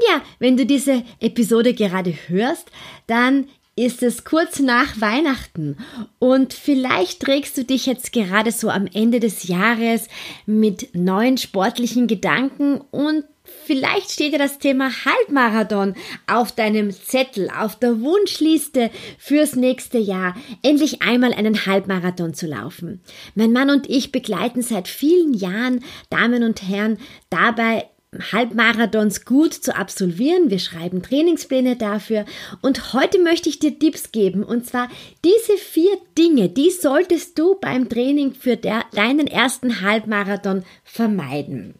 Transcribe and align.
Und 0.00 0.06
ja, 0.08 0.22
wenn 0.38 0.56
du 0.56 0.64
diese 0.64 1.02
Episode 1.20 1.74
gerade 1.74 2.14
hörst, 2.28 2.70
dann 3.06 3.48
ist 3.76 4.02
es 4.02 4.24
kurz 4.24 4.58
nach 4.58 5.00
Weihnachten 5.00 5.76
und 6.18 6.52
vielleicht 6.52 7.20
trägst 7.20 7.56
du 7.56 7.64
dich 7.64 7.86
jetzt 7.86 8.12
gerade 8.12 8.52
so 8.52 8.68
am 8.68 8.86
Ende 8.92 9.20
des 9.20 9.44
Jahres 9.44 10.08
mit 10.44 10.94
neuen 10.94 11.38
sportlichen 11.38 12.06
Gedanken 12.06 12.80
und 12.90 13.24
Vielleicht 13.64 14.12
steht 14.12 14.32
dir 14.32 14.38
das 14.38 14.58
Thema 14.58 14.90
Halbmarathon 15.04 15.94
auf 16.28 16.52
deinem 16.52 16.92
Zettel, 16.92 17.50
auf 17.50 17.76
der 17.76 18.00
Wunschliste 18.00 18.90
fürs 19.18 19.56
nächste 19.56 19.98
Jahr, 19.98 20.36
endlich 20.62 21.02
einmal 21.02 21.32
einen 21.32 21.66
Halbmarathon 21.66 22.32
zu 22.32 22.46
laufen. 22.46 23.00
Mein 23.34 23.52
Mann 23.52 23.70
und 23.70 23.90
ich 23.90 24.12
begleiten 24.12 24.62
seit 24.62 24.86
vielen 24.86 25.34
Jahren 25.34 25.84
Damen 26.10 26.44
und 26.44 26.62
Herren 26.68 26.98
dabei, 27.28 27.88
Halbmarathons 28.32 29.24
gut 29.24 29.54
zu 29.54 29.76
absolvieren. 29.76 30.50
Wir 30.50 30.58
schreiben 30.58 31.02
Trainingspläne 31.02 31.76
dafür 31.76 32.24
und 32.60 32.92
heute 32.92 33.20
möchte 33.20 33.48
ich 33.48 33.60
dir 33.60 33.78
Tipps 33.78 34.10
geben 34.10 34.42
und 34.42 34.66
zwar 34.66 34.88
diese 35.24 35.56
vier 35.56 35.96
Dinge, 36.18 36.48
die 36.48 36.70
solltest 36.70 37.38
du 37.38 37.54
beim 37.60 37.88
Training 37.88 38.34
für 38.34 38.56
der, 38.56 38.84
deinen 38.92 39.28
ersten 39.28 39.80
Halbmarathon 39.80 40.64
vermeiden. 40.82 41.74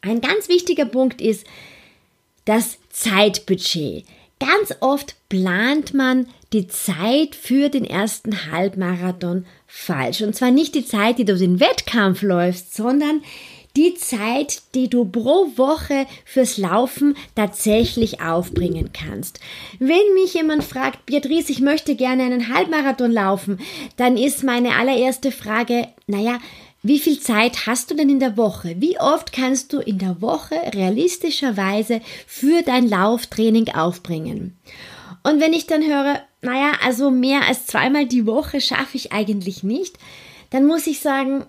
Ein 0.00 0.22
ganz 0.22 0.48
wichtiger 0.48 0.86
Punkt 0.86 1.20
ist 1.20 1.46
das 2.46 2.78
Zeitbudget. 2.88 4.06
Ganz 4.38 4.76
oft 4.80 5.16
plant 5.28 5.92
man 5.92 6.26
die 6.52 6.68
Zeit 6.68 7.34
für 7.34 7.68
den 7.68 7.84
ersten 7.84 8.50
Halbmarathon 8.50 9.44
falsch. 9.66 10.22
Und 10.22 10.34
zwar 10.34 10.52
nicht 10.52 10.74
die 10.74 10.86
Zeit, 10.86 11.18
die 11.18 11.24
du 11.24 11.36
den 11.36 11.60
Wettkampf 11.60 12.22
läufst, 12.22 12.74
sondern 12.74 13.22
Zeit, 13.94 14.62
die 14.74 14.88
du 14.88 15.04
pro 15.04 15.46
Woche 15.56 16.06
fürs 16.24 16.58
Laufen 16.58 17.16
tatsächlich 17.34 18.20
aufbringen 18.20 18.90
kannst. 18.92 19.40
Wenn 19.78 20.14
mich 20.14 20.34
jemand 20.34 20.64
fragt, 20.64 21.06
Beatrice, 21.06 21.50
ich 21.50 21.60
möchte 21.60 21.94
gerne 21.94 22.24
einen 22.24 22.52
Halbmarathon 22.52 23.12
laufen, 23.12 23.58
dann 23.96 24.16
ist 24.16 24.42
meine 24.42 24.76
allererste 24.76 25.30
Frage, 25.30 25.88
naja, 26.06 26.38
wie 26.82 26.98
viel 26.98 27.18
Zeit 27.18 27.66
hast 27.66 27.90
du 27.90 27.94
denn 27.94 28.08
in 28.08 28.20
der 28.20 28.36
Woche? 28.36 28.76
Wie 28.78 29.00
oft 29.00 29.32
kannst 29.32 29.72
du 29.72 29.78
in 29.78 29.98
der 29.98 30.20
Woche 30.22 30.54
realistischerweise 30.74 32.00
für 32.26 32.62
dein 32.62 32.88
Lauftraining 32.88 33.70
aufbringen? 33.70 34.56
Und 35.24 35.40
wenn 35.40 35.52
ich 35.52 35.66
dann 35.66 35.82
höre, 35.82 36.22
naja, 36.40 36.72
also 36.84 37.10
mehr 37.10 37.46
als 37.48 37.66
zweimal 37.66 38.06
die 38.06 38.26
Woche 38.26 38.60
schaffe 38.60 38.96
ich 38.96 39.12
eigentlich 39.12 39.62
nicht, 39.62 39.98
dann 40.50 40.66
muss 40.66 40.86
ich 40.86 41.00
sagen, 41.00 41.44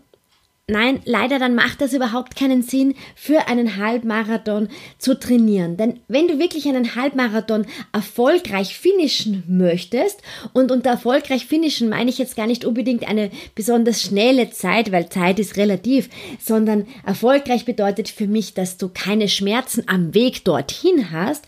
Nein, 0.69 1.01
leider 1.05 1.39
dann 1.39 1.55
macht 1.55 1.81
das 1.81 1.93
überhaupt 1.93 2.35
keinen 2.35 2.61
Sinn, 2.61 2.93
für 3.15 3.47
einen 3.47 3.77
Halbmarathon 3.77 4.69
zu 4.99 5.19
trainieren. 5.19 5.77
Denn 5.77 5.99
wenn 6.07 6.27
du 6.27 6.37
wirklich 6.37 6.67
einen 6.67 6.95
Halbmarathon 6.95 7.65
erfolgreich 7.91 8.77
finishen 8.77 9.43
möchtest, 9.47 10.21
und 10.53 10.71
unter 10.71 10.91
erfolgreich 10.91 11.47
finishen 11.47 11.89
meine 11.89 12.09
ich 12.09 12.19
jetzt 12.19 12.35
gar 12.35 12.45
nicht 12.45 12.65
unbedingt 12.65 13.07
eine 13.07 13.31
besonders 13.55 14.01
schnelle 14.01 14.51
Zeit, 14.51 14.91
weil 14.91 15.09
Zeit 15.09 15.39
ist 15.39 15.57
relativ, 15.57 16.09
sondern 16.39 16.85
erfolgreich 17.05 17.65
bedeutet 17.65 18.07
für 18.07 18.27
mich, 18.27 18.53
dass 18.53 18.77
du 18.77 18.89
keine 18.89 19.27
Schmerzen 19.27 19.83
am 19.87 20.13
Weg 20.13 20.45
dorthin 20.45 21.11
hast, 21.11 21.45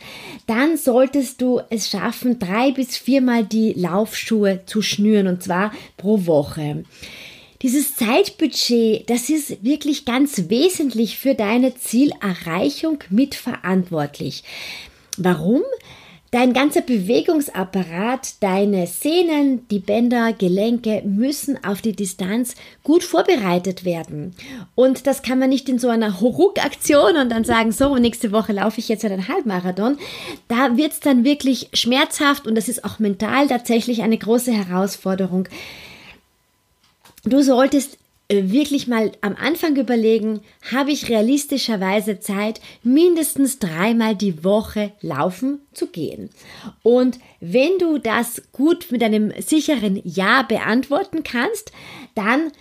dann 0.48 0.78
solltest 0.78 1.42
du 1.42 1.62
es 1.70 1.90
schaffen, 1.90 2.40
drei 2.40 2.72
bis 2.72 2.98
viermal 2.98 3.44
die 3.44 3.74
Laufschuhe 3.74 4.62
zu 4.66 4.82
schnüren, 4.82 5.28
und 5.28 5.44
zwar 5.44 5.72
pro 5.98 6.26
Woche. 6.26 6.84
Dieses 7.62 7.96
Zeitbudget, 7.96 9.08
das 9.10 9.30
ist 9.30 9.64
wirklich 9.64 10.06
ganz 10.06 10.50
wesentlich 10.50 11.20
für 11.20 11.36
deine 11.36 11.76
Zielerreichung 11.76 13.04
mitverantwortlich. 13.10 14.44
Warum? 15.18 15.62
Dein 16.32 16.54
ganzer 16.54 16.80
Bewegungsapparat, 16.82 18.36
deine 18.40 18.88
Sehnen, 18.88 19.68
die 19.68 19.80
Bänder, 19.80 20.32
Gelenke 20.32 21.04
müssen 21.06 21.62
auf 21.62 21.82
die 21.82 21.92
Distanz 21.92 22.56
gut 22.84 23.04
vorbereitet 23.04 23.84
werden. 23.84 24.34
Und 24.74 25.08
das 25.08 25.24
kann 25.24 25.40
man 25.40 25.50
nicht 25.50 25.68
in 25.68 25.78
so 25.78 25.90
einer 25.90 26.22
Huruk-Aktion 26.22 27.18
und 27.18 27.30
dann 27.30 27.44
sagen, 27.44 27.74
so, 27.74 27.98
nächste 27.98 28.32
Woche 28.32 28.54
laufe 28.54 28.80
ich 28.80 28.88
jetzt 28.88 29.04
einen 29.04 29.28
Halbmarathon. 29.28 29.98
Da 30.48 30.78
wird 30.78 30.94
es 30.94 31.00
dann 31.02 31.26
wirklich 31.26 31.68
schmerzhaft 31.74 32.48
und 32.48 32.56
das 32.56 32.70
ist 32.70 32.86
auch 32.86 32.98
mental 32.98 33.50
tatsächlich 33.50 34.02
eine 34.02 34.18
große 34.18 34.54
Herausforderung 34.54 35.50
du 37.24 37.42
solltest 37.42 37.98
äh, 38.32 38.52
wirklich 38.52 38.88
mal 38.88 39.12
am 39.20 39.36
Anfang 39.36 39.76
überlegen, 39.76 40.40
habe 40.72 40.92
ich 40.92 41.10
realistischerweise 41.10 42.20
Zeit, 42.20 42.62
mindestens 42.82 43.60
dreimal 43.60 44.16
die 44.16 44.44
Woche 44.44 44.94
laufen 45.02 45.60
zu 45.74 45.88
gehen. 45.88 46.30
Und 46.82 47.20
wenn 47.42 47.78
du 47.78 47.98
das 47.98 48.42
gut 48.54 48.88
mit 48.90 49.04
einem 49.04 49.34
sicheren 49.42 50.02
Ja 50.06 50.44
beantworten 50.44 51.24
kannst, 51.24 51.74
dann 52.16 52.52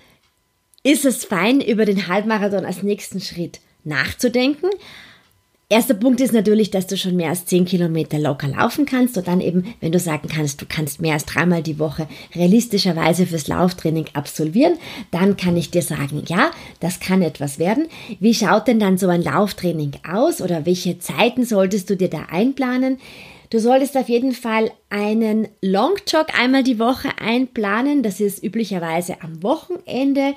ist 0.82 1.04
es 1.04 1.25
fein, 1.25 1.60
über 1.60 1.84
den 1.84 2.09
Halbmarathon 2.09 2.65
als 2.65 2.82
nächsten 2.82 3.21
Schritt 3.21 3.60
nachzudenken. 3.84 4.71
Erster 5.72 5.94
Punkt 5.94 6.20
ist 6.20 6.32
natürlich, 6.32 6.72
dass 6.72 6.88
du 6.88 6.97
schon 6.97 7.14
mehr 7.14 7.28
als 7.28 7.47
10 7.47 7.64
Kilometer 7.64 8.19
locker 8.19 8.48
laufen 8.48 8.86
kannst 8.86 9.16
und 9.16 9.28
dann 9.28 9.41
eben, 9.41 9.72
wenn 9.81 9.92
du 9.92 10.00
sagen 10.00 10.28
kannst, 10.28 10.60
du 10.60 10.66
kannst 10.69 11.00
mehr 11.00 11.14
als 11.14 11.26
dreimal 11.26 11.62
die 11.62 11.78
Woche 11.78 12.08
realistischerweise 12.34 13.25
fürs 13.25 13.47
Lauftraining 13.47 14.06
absolvieren, 14.14 14.78
dann 15.12 15.36
kann 15.36 15.56
ich 15.56 15.70
dir 15.70 15.82
sagen, 15.82 16.25
ja, 16.26 16.50
das 16.80 16.98
kann 16.98 17.22
etwas 17.22 17.60
werden. 17.60 17.86
Wie 18.19 18.34
schaut 18.34 18.66
denn 18.66 18.80
dann 18.80 18.98
so 18.98 19.06
ein 19.06 19.22
Lauftraining 19.22 19.92
aus 20.12 20.42
oder 20.42 20.66
welche 20.66 20.98
Zeiten 20.98 21.44
solltest 21.44 21.88
du 21.88 21.97
dir 21.97 22.10
da 22.10 22.26
einplanen? 22.32 22.98
Du 23.50 23.60
solltest 23.60 23.97
auf 23.97 24.09
jeden 24.09 24.32
Fall 24.32 24.72
einen 24.91 25.47
Longjog 25.62 26.36
einmal 26.36 26.64
die 26.64 26.80
Woche 26.80 27.10
einplanen. 27.20 28.03
Das 28.03 28.19
ist 28.19 28.42
üblicherweise 28.42 29.22
am 29.22 29.41
Wochenende. 29.44 30.34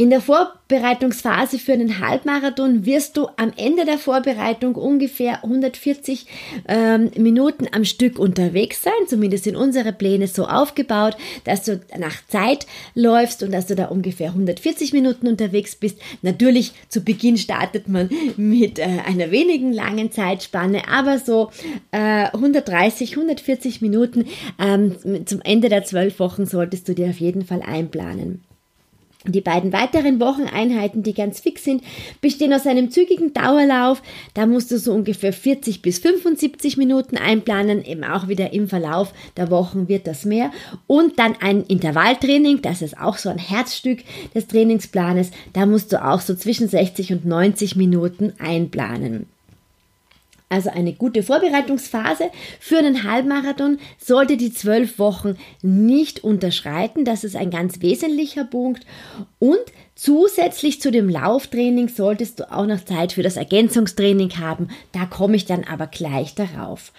In 0.00 0.08
der 0.08 0.22
Vorbereitungsphase 0.22 1.58
für 1.58 1.74
einen 1.74 2.00
Halbmarathon 2.00 2.86
wirst 2.86 3.18
du 3.18 3.28
am 3.36 3.52
Ende 3.58 3.84
der 3.84 3.98
Vorbereitung 3.98 4.74
ungefähr 4.74 5.44
140 5.44 6.24
ähm, 6.68 7.10
Minuten 7.18 7.66
am 7.70 7.84
Stück 7.84 8.18
unterwegs 8.18 8.82
sein. 8.82 8.94
Zumindest 9.08 9.44
sind 9.44 9.56
unsere 9.56 9.92
Pläne 9.92 10.26
so 10.26 10.46
aufgebaut, 10.46 11.18
dass 11.44 11.64
du 11.64 11.82
nach 11.98 12.26
Zeit 12.28 12.66
läufst 12.94 13.42
und 13.42 13.52
dass 13.52 13.66
du 13.66 13.74
da 13.74 13.88
ungefähr 13.88 14.28
140 14.28 14.94
Minuten 14.94 15.28
unterwegs 15.28 15.76
bist. 15.76 15.98
Natürlich 16.22 16.72
zu 16.88 17.02
Beginn 17.02 17.36
startet 17.36 17.86
man 17.86 18.08
mit 18.38 18.78
äh, 18.78 19.00
einer 19.06 19.30
wenigen 19.30 19.70
langen 19.70 20.10
Zeitspanne, 20.10 20.88
aber 20.88 21.18
so 21.18 21.50
äh, 21.90 22.24
130, 22.32 23.18
140 23.18 23.82
Minuten 23.82 24.24
ähm, 24.58 25.26
zum 25.26 25.42
Ende 25.42 25.68
der 25.68 25.84
zwölf 25.84 26.20
Wochen 26.20 26.46
solltest 26.46 26.88
du 26.88 26.94
dir 26.94 27.10
auf 27.10 27.20
jeden 27.20 27.44
Fall 27.44 27.60
einplanen. 27.60 28.40
Die 29.26 29.42
beiden 29.42 29.72
weiteren 29.72 30.18
Wocheneinheiten, 30.18 31.02
die 31.02 31.12
ganz 31.12 31.40
fix 31.40 31.64
sind, 31.64 31.82
bestehen 32.22 32.54
aus 32.54 32.66
einem 32.66 32.90
zügigen 32.90 33.34
Dauerlauf. 33.34 34.02
Da 34.32 34.46
musst 34.46 34.70
du 34.70 34.78
so 34.78 34.94
ungefähr 34.94 35.34
40 35.34 35.82
bis 35.82 35.98
75 35.98 36.78
Minuten 36.78 37.18
einplanen. 37.18 37.84
Eben 37.84 38.02
auch 38.02 38.28
wieder 38.28 38.54
im 38.54 38.66
Verlauf 38.66 39.12
der 39.36 39.50
Wochen 39.50 39.88
wird 39.88 40.06
das 40.06 40.24
mehr. 40.24 40.50
Und 40.86 41.18
dann 41.18 41.36
ein 41.40 41.64
Intervalltraining. 41.64 42.62
Das 42.62 42.80
ist 42.80 42.98
auch 42.98 43.18
so 43.18 43.28
ein 43.28 43.38
Herzstück 43.38 44.00
des 44.34 44.46
Trainingsplanes. 44.46 45.32
Da 45.52 45.66
musst 45.66 45.92
du 45.92 46.02
auch 46.02 46.20
so 46.20 46.34
zwischen 46.34 46.68
60 46.68 47.12
und 47.12 47.26
90 47.26 47.76
Minuten 47.76 48.32
einplanen. 48.38 49.26
Also 50.52 50.68
eine 50.68 50.92
gute 50.92 51.22
Vorbereitungsphase 51.22 52.28
für 52.58 52.78
einen 52.78 53.04
Halbmarathon 53.04 53.78
sollte 53.98 54.36
die 54.36 54.52
zwölf 54.52 54.98
Wochen 54.98 55.36
nicht 55.62 56.24
unterschreiten. 56.24 57.04
Das 57.04 57.22
ist 57.22 57.36
ein 57.36 57.50
ganz 57.50 57.80
wesentlicher 57.82 58.44
Punkt. 58.44 58.84
Und 59.38 59.60
zusätzlich 59.94 60.80
zu 60.80 60.90
dem 60.90 61.08
Lauftraining 61.08 61.88
solltest 61.88 62.40
du 62.40 62.52
auch 62.52 62.66
noch 62.66 62.84
Zeit 62.84 63.12
für 63.12 63.22
das 63.22 63.36
Ergänzungstraining 63.36 64.38
haben. 64.38 64.70
Da 64.90 65.06
komme 65.06 65.36
ich 65.36 65.46
dann 65.46 65.62
aber 65.62 65.86
gleich 65.86 66.34
darauf. 66.34 66.92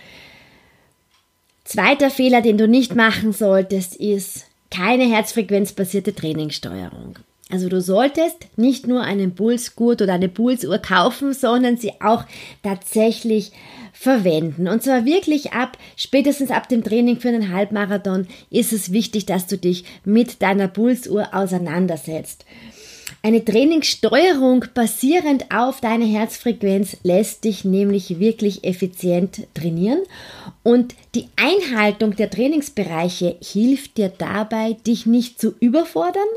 Zweiter 1.65 2.09
Fehler, 2.09 2.41
den 2.41 2.57
du 2.57 2.69
nicht 2.69 2.95
machen 2.95 3.33
solltest, 3.33 3.97
ist 3.97 4.45
keine 4.69 5.03
herzfrequenzbasierte 5.03 6.15
Trainingssteuerung. 6.15 7.19
Also 7.51 7.67
du 7.67 7.81
solltest 7.81 8.47
nicht 8.55 8.87
nur 8.87 9.01
einen 9.01 9.35
Pulsgurt 9.35 10.01
oder 10.01 10.13
eine 10.13 10.29
Pulsuhr 10.29 10.77
kaufen, 10.77 11.33
sondern 11.33 11.77
sie 11.77 11.93
auch 11.99 12.23
tatsächlich 12.63 13.51
verwenden. 13.91 14.67
Und 14.67 14.83
zwar 14.83 15.05
wirklich 15.05 15.51
ab, 15.51 15.77
spätestens 15.97 16.49
ab 16.49 16.69
dem 16.69 16.83
Training 16.83 17.19
für 17.19 17.27
einen 17.27 17.53
Halbmarathon 17.53 18.27
ist 18.49 18.71
es 18.71 18.93
wichtig, 18.93 19.25
dass 19.25 19.47
du 19.47 19.57
dich 19.57 19.83
mit 20.05 20.41
deiner 20.41 20.69
Pulsuhr 20.69 21.33
auseinandersetzt. 21.33 22.45
Eine 23.23 23.45
Trainingssteuerung 23.45 24.65
basierend 24.73 25.45
auf 25.53 25.79
deiner 25.79 26.07
Herzfrequenz 26.07 26.97
lässt 27.03 27.43
dich 27.43 27.63
nämlich 27.63 28.19
wirklich 28.19 28.63
effizient 28.63 29.41
trainieren 29.53 29.99
und 30.63 30.95
die 31.13 31.27
Einhaltung 31.35 32.15
der 32.15 32.31
Trainingsbereiche 32.31 33.37
hilft 33.39 33.97
dir 33.97 34.09
dabei, 34.09 34.75
dich 34.87 35.05
nicht 35.05 35.39
zu 35.39 35.53
überfordern 35.59 36.27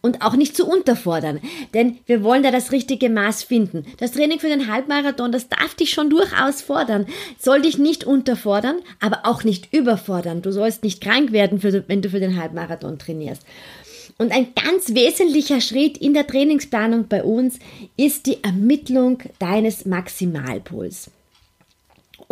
und 0.00 0.22
auch 0.22 0.34
nicht 0.34 0.56
zu 0.56 0.66
unterfordern, 0.66 1.40
denn 1.74 1.98
wir 2.06 2.24
wollen 2.24 2.42
da 2.42 2.50
das 2.50 2.72
richtige 2.72 3.08
Maß 3.08 3.44
finden. 3.44 3.86
Das 3.98 4.10
Training 4.10 4.40
für 4.40 4.48
den 4.48 4.66
Halbmarathon, 4.66 5.30
das 5.30 5.48
darf 5.48 5.76
dich 5.76 5.90
schon 5.90 6.10
durchaus 6.10 6.60
fordern, 6.60 7.06
soll 7.38 7.62
dich 7.62 7.78
nicht 7.78 8.02
unterfordern, 8.02 8.78
aber 8.98 9.20
auch 9.24 9.44
nicht 9.44 9.72
überfordern. 9.72 10.42
Du 10.42 10.50
sollst 10.50 10.82
nicht 10.82 11.00
krank 11.00 11.30
werden, 11.30 11.62
wenn 11.62 12.02
du 12.02 12.10
für 12.10 12.20
den 12.20 12.40
Halbmarathon 12.40 12.98
trainierst. 12.98 13.42
Und 14.18 14.32
ein 14.32 14.54
ganz 14.54 14.94
wesentlicher 14.94 15.60
Schritt 15.60 15.98
in 15.98 16.14
der 16.14 16.26
Trainingsplanung 16.26 17.08
bei 17.08 17.22
uns 17.24 17.58
ist 17.96 18.26
die 18.26 18.42
Ermittlung 18.42 19.18
deines 19.38 19.84
Maximalpuls. 19.84 21.10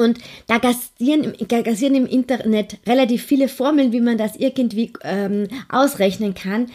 Und 0.01 0.19
da 0.47 0.57
gassieren, 0.57 1.35
gassieren 1.47 1.95
im 1.95 2.07
Internet 2.07 2.79
relativ 2.87 3.23
viele 3.23 3.49
Formeln, 3.49 3.93
wie 3.93 4.01
man 4.01 4.17
das 4.17 4.35
irgendwie 4.35 4.93
ähm, 5.03 5.47
ausrechnen 5.69 6.33
kann. 6.33 6.69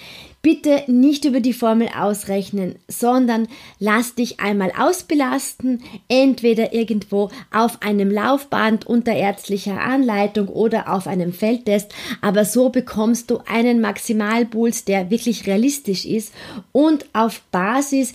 Bitte 0.44 0.84
nicht 0.86 1.26
über 1.26 1.40
die 1.40 1.54
Formel 1.54 1.90
ausrechnen, 2.00 2.76
sondern 2.88 3.48
lass 3.80 4.14
dich 4.14 4.40
einmal 4.40 4.72
ausbelasten, 4.78 5.82
entweder 6.08 6.72
irgendwo 6.72 7.32
auf 7.52 7.82
einem 7.82 8.12
Laufband 8.12 8.86
unter 8.86 9.14
ärztlicher 9.14 9.82
Anleitung 9.82 10.48
oder 10.48 10.94
auf 10.94 11.08
einem 11.08 11.34
Feldtest, 11.34 11.96
aber 12.22 12.46
so 12.46 12.70
bekommst 12.70 13.32
du 13.32 13.40
einen 13.48 13.82
Maximalpuls, 13.82 14.86
der 14.86 15.10
wirklich 15.10 15.48
realistisch 15.48 16.06
ist 16.06 16.32
und 16.72 17.08
auf 17.14 17.42
Basis 17.50 18.14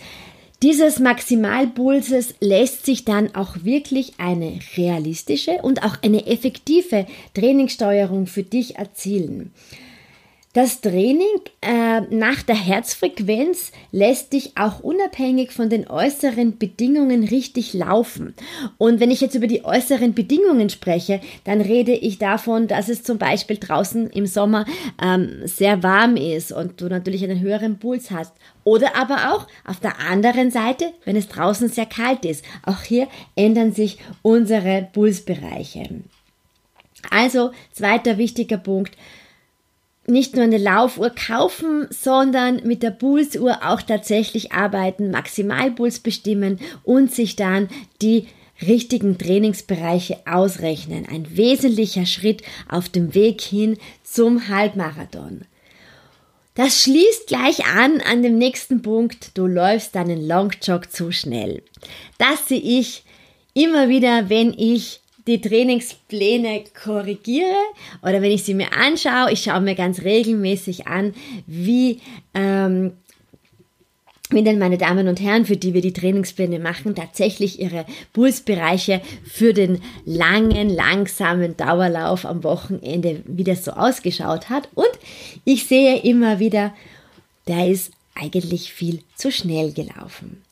dieses 0.63 0.99
Maximalpulses 0.99 2.35
lässt 2.41 2.85
sich 2.85 3.07
dann 3.07 3.35
auch 3.35 3.65
wirklich 3.65 4.15
eine 4.19 4.59
realistische 4.77 5.53
und 5.63 5.83
auch 5.83 5.97
eine 6.03 6.27
effektive 6.27 7.07
Trainingssteuerung 7.35 8.27
für 8.27 8.43
dich 8.43 8.77
erzielen. 8.77 9.53
Das 10.53 10.81
Training 10.81 11.29
äh, 11.61 12.01
nach 12.11 12.43
der 12.43 12.57
Herzfrequenz 12.57 13.71
lässt 13.93 14.33
dich 14.33 14.57
auch 14.57 14.81
unabhängig 14.81 15.53
von 15.53 15.71
den 15.71 15.89
äußeren 15.89 16.59
Bedingungen 16.59 17.23
richtig 17.23 17.73
laufen. 17.73 18.35
Und 18.77 18.99
wenn 18.99 19.13
ich 19.13 19.21
jetzt 19.21 19.37
über 19.37 19.47
die 19.47 19.65
äußeren 19.65 20.13
Bedingungen 20.13 20.69
spreche, 20.69 21.21
dann 21.45 21.61
rede 21.61 21.93
ich 21.93 22.19
davon, 22.19 22.67
dass 22.67 22.89
es 22.89 23.05
zum 23.05 23.17
Beispiel 23.17 23.59
draußen 23.59 24.11
im 24.11 24.27
Sommer 24.27 24.67
ähm, 25.01 25.43
sehr 25.45 25.85
warm 25.85 26.17
ist 26.17 26.51
und 26.51 26.81
du 26.81 26.89
natürlich 26.89 27.23
einen 27.23 27.39
höheren 27.39 27.79
Puls 27.79 28.11
hast. 28.11 28.33
Oder 28.65 28.97
aber 28.97 29.33
auch 29.33 29.47
auf 29.65 29.79
der 29.79 30.01
anderen 30.01 30.51
Seite, 30.51 30.93
wenn 31.05 31.15
es 31.15 31.29
draußen 31.29 31.69
sehr 31.69 31.87
kalt 31.87 32.25
ist. 32.25 32.45
Auch 32.67 32.83
hier 32.83 33.07
ändern 33.37 33.73
sich 33.73 33.99
unsere 34.23 34.89
Pulsbereiche. 34.93 35.89
Also, 37.09 37.53
zweiter 37.73 38.19
wichtiger 38.19 38.59
Punkt, 38.59 38.97
nicht 40.11 40.35
nur 40.35 40.45
eine 40.45 40.59
Laufuhr 40.59 41.11
kaufen, 41.11 41.87
sondern 41.91 42.67
mit 42.67 42.83
der 42.83 42.91
Pulsuhr 42.91 43.61
auch 43.65 43.81
tatsächlich 43.83 44.53
arbeiten, 44.53 45.11
Maximalpuls 45.11 46.01
bestimmen 46.01 46.61
und 46.85 47.15
sich 47.15 47.37
dann 47.37 47.69
die 48.03 48.27
richtigen 48.61 49.17
Trainingsbereiche 49.17 50.19
ausrechnen. 50.27 51.07
Ein 51.11 51.37
wesentlicher 51.37 52.07
Schritt 52.07 52.43
auf 52.69 52.89
dem 52.89 53.15
Weg 53.15 53.41
hin 53.41 53.79
zum 54.03 54.49
Halbmarathon. 54.49 55.43
Das 56.55 56.83
schließt 56.83 57.27
gleich 57.27 57.65
an 57.65 58.03
an 58.03 58.23
dem 58.23 58.37
nächsten 58.37 58.83
Punkt. 58.83 59.39
Du 59.39 59.47
läufst 59.47 59.95
deinen 59.95 60.27
Longjog 60.27 60.93
zu 60.93 61.13
schnell. 61.13 61.63
Das 62.19 62.49
sehe 62.49 62.61
ich 62.61 63.05
immer 63.55 63.89
wieder, 63.89 64.29
wenn 64.29 64.53
ich 64.53 65.01
die 65.31 65.41
Trainingspläne 65.41 66.65
korrigiere 66.83 67.57
oder 68.03 68.21
wenn 68.23 68.31
ich 68.31 68.45
sie 68.45 68.55
mir 68.55 68.73
anschaue, 68.73 69.33
ich 69.33 69.43
schaue 69.43 69.61
mir 69.61 69.75
ganz 69.75 70.03
regelmäßig 70.03 70.87
an, 70.87 71.15
wie 71.47 72.01
ähm, 72.35 72.93
wie 74.33 74.45
denn 74.45 74.61
meine 74.61 74.79
Damen 74.79 75.09
und 75.09 75.21
Herren, 75.21 75.45
für 75.45 75.57
die 75.57 75.75
wir 75.75 75.81
die 75.81 75.93
Trainingspläne 75.93 76.61
machen, 76.61 76.95
tatsächlich 76.95 77.61
ihre 77.61 77.85
Pulsbereiche 78.13 79.01
für 79.25 79.53
den 79.53 79.83
langen, 80.05 80.69
langsamen 80.69 81.57
Dauerlauf 81.57 82.25
am 82.25 82.45
Wochenende, 82.45 83.23
wie 83.27 83.45
das 83.45 83.65
so 83.65 83.73
ausgeschaut 83.73 84.49
hat. 84.49 84.69
Und 84.75 84.91
ich 85.45 85.67
sehe 85.67 85.99
immer 86.03 86.39
wieder, 86.39 86.73
der 87.49 87.69
ist 87.69 87.93
eigentlich 88.15 88.73
viel 88.73 89.03
zu 89.17 89.33
schnell 89.33 89.73
gelaufen. 89.73 90.43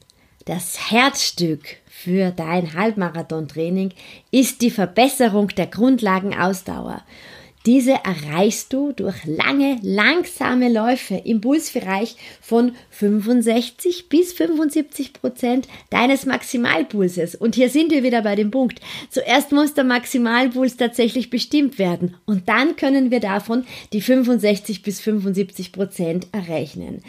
Das 0.45 0.91
Herzstück 0.91 1.77
für 2.01 2.31
dein 2.31 2.75
Halbmarathon-Training 2.75 3.91
ist 4.31 4.63
die 4.63 4.71
Verbesserung 4.71 5.49
der 5.49 5.67
Grundlagenausdauer. 5.67 7.03
Diese 7.67 7.93
erreichst 7.93 8.73
du 8.73 8.93
durch 8.93 9.25
lange, 9.25 9.79
langsame 9.83 10.73
Läufe 10.73 11.17
im 11.17 11.41
Pulsbereich 11.41 12.17
von 12.41 12.73
65 12.91 14.09
bis 14.09 14.33
75 14.33 15.13
Prozent 15.13 15.69
deines 15.91 16.25
Maximalpulses. 16.25 17.35
Und 17.35 17.57
hier 17.57 17.69
sind 17.69 17.91
wir 17.91 18.03
wieder 18.03 18.23
bei 18.23 18.37
dem 18.37 18.51
Punkt. 18.51 18.81
Zuerst 19.11 19.53
muss 19.53 19.75
der 19.75 19.85
Maximalpuls 19.85 20.77
tatsächlich 20.77 21.31
bestimmt 21.31 21.79
werden 21.79 22.17
und 22.27 22.49
dann 22.49 22.77
können 22.77 23.11
wir 23.11 23.21
davon 23.21 23.67
die 23.93 24.01
65 24.01 24.83
bis 24.83 25.01
75 25.01 25.73
Prozent 25.73 26.29
errechnen. 26.33 27.03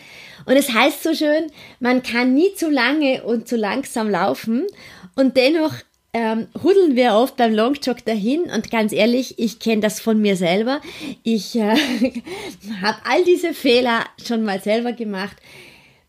Und 0.46 0.56
es 0.56 0.74
heißt 0.74 1.04
so 1.04 1.14
schön, 1.14 1.48
man 1.80 2.02
kann 2.02 2.34
nie 2.34 2.54
zu 2.56 2.70
lange 2.70 3.24
und 3.24 3.48
zu 3.48 3.56
langsam 3.56 4.10
laufen 4.10 4.66
und 5.16 5.38
dennoch 5.38 5.74
ähm, 6.14 6.48
hudeln 6.64 6.96
wir 6.96 7.14
oft 7.14 7.38
beim 7.38 7.54
Longjog 7.54 8.04
dahin 8.04 8.44
und 8.44 8.72
ganz 8.72 8.94
ehrlich, 8.94 9.38
ich 9.38 9.60
kenne 9.60 9.82
das 9.82 10.00
von 10.00 10.20
mir 10.20 10.36
selber. 10.36 10.82
Ich 11.24 11.56
äh, 11.56 11.76
habe 12.82 12.98
all 13.04 13.24
diese 13.26 13.54
Fehler 13.54 14.06
schon 14.26 14.44
mal 14.44 14.62
selber 14.62 14.94
gemacht. 14.94 15.38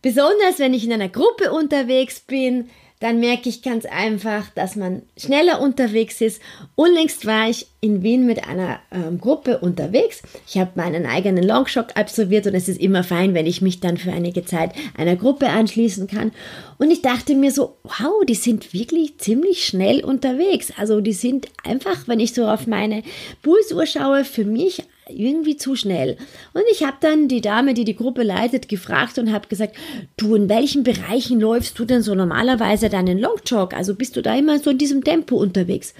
Besonders 0.02 0.58
wenn 0.58 0.72
ich 0.72 0.84
in 0.84 0.92
einer 0.92 1.10
Gruppe 1.10 1.52
unterwegs 1.52 2.20
bin, 2.20 2.70
dann 3.00 3.18
merke 3.18 3.48
ich 3.48 3.62
ganz 3.62 3.86
einfach, 3.86 4.50
dass 4.50 4.76
man 4.76 5.02
schneller 5.16 5.62
unterwegs 5.62 6.20
ist. 6.20 6.40
Unlängst 6.76 7.24
war 7.24 7.48
ich 7.48 7.66
in 7.80 8.02
Wien 8.02 8.26
mit 8.26 8.46
einer 8.46 8.78
ähm, 8.92 9.18
Gruppe 9.18 9.58
unterwegs. 9.58 10.22
Ich 10.46 10.58
habe 10.58 10.72
meinen 10.74 11.06
eigenen 11.06 11.42
Longshock 11.42 11.96
absolviert 11.96 12.46
und 12.46 12.54
es 12.54 12.68
ist 12.68 12.78
immer 12.78 13.02
fein, 13.02 13.32
wenn 13.32 13.46
ich 13.46 13.62
mich 13.62 13.80
dann 13.80 13.96
für 13.96 14.12
einige 14.12 14.44
Zeit 14.44 14.72
einer 14.98 15.16
Gruppe 15.16 15.48
anschließen 15.48 16.08
kann. 16.08 16.32
Und 16.76 16.90
ich 16.90 17.00
dachte 17.00 17.34
mir 17.34 17.52
so, 17.52 17.78
wow, 17.84 18.22
die 18.28 18.34
sind 18.34 18.74
wirklich 18.74 19.16
ziemlich 19.16 19.64
schnell 19.64 20.04
unterwegs. 20.04 20.70
Also 20.76 21.00
die 21.00 21.14
sind 21.14 21.48
einfach, 21.64 22.06
wenn 22.06 22.20
ich 22.20 22.34
so 22.34 22.46
auf 22.46 22.66
meine 22.66 23.02
Pulsuhr 23.42 23.86
schaue, 23.86 24.26
für 24.26 24.44
mich 24.44 24.82
irgendwie 25.10 25.56
zu 25.56 25.76
schnell. 25.76 26.16
Und 26.52 26.62
ich 26.70 26.84
habe 26.84 26.96
dann 27.00 27.28
die 27.28 27.40
Dame, 27.40 27.74
die 27.74 27.84
die 27.84 27.96
Gruppe 27.96 28.22
leitet, 28.22 28.68
gefragt 28.68 29.18
und 29.18 29.32
habe 29.32 29.48
gesagt, 29.48 29.76
du, 30.16 30.34
in 30.34 30.48
welchen 30.48 30.82
Bereichen 30.82 31.40
läufst 31.40 31.78
du 31.78 31.84
denn 31.84 32.02
so 32.02 32.14
normalerweise 32.14 32.88
deinen 32.88 33.18
Longjog? 33.18 33.74
Also 33.74 33.94
bist 33.94 34.16
du 34.16 34.22
da 34.22 34.36
immer 34.36 34.58
so 34.58 34.70
in 34.70 34.78
diesem 34.78 35.04
Tempo 35.04 35.36
unterwegs? 35.36 35.94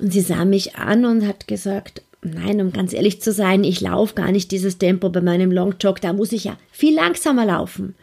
Und 0.00 0.12
sie 0.12 0.20
sah 0.20 0.44
mich 0.44 0.76
an 0.76 1.04
und 1.04 1.26
hat 1.26 1.48
gesagt, 1.48 2.02
nein, 2.22 2.60
um 2.60 2.72
ganz 2.72 2.92
ehrlich 2.92 3.20
zu 3.20 3.32
sein, 3.32 3.64
ich 3.64 3.80
laufe 3.80 4.14
gar 4.14 4.32
nicht 4.32 4.50
dieses 4.50 4.78
Tempo 4.78 5.08
bei 5.08 5.20
meinem 5.20 5.52
Longjog, 5.52 6.00
da 6.00 6.12
muss 6.12 6.32
ich 6.32 6.44
ja 6.44 6.56
viel 6.70 6.94
langsamer 6.94 7.46
laufen. 7.46 7.94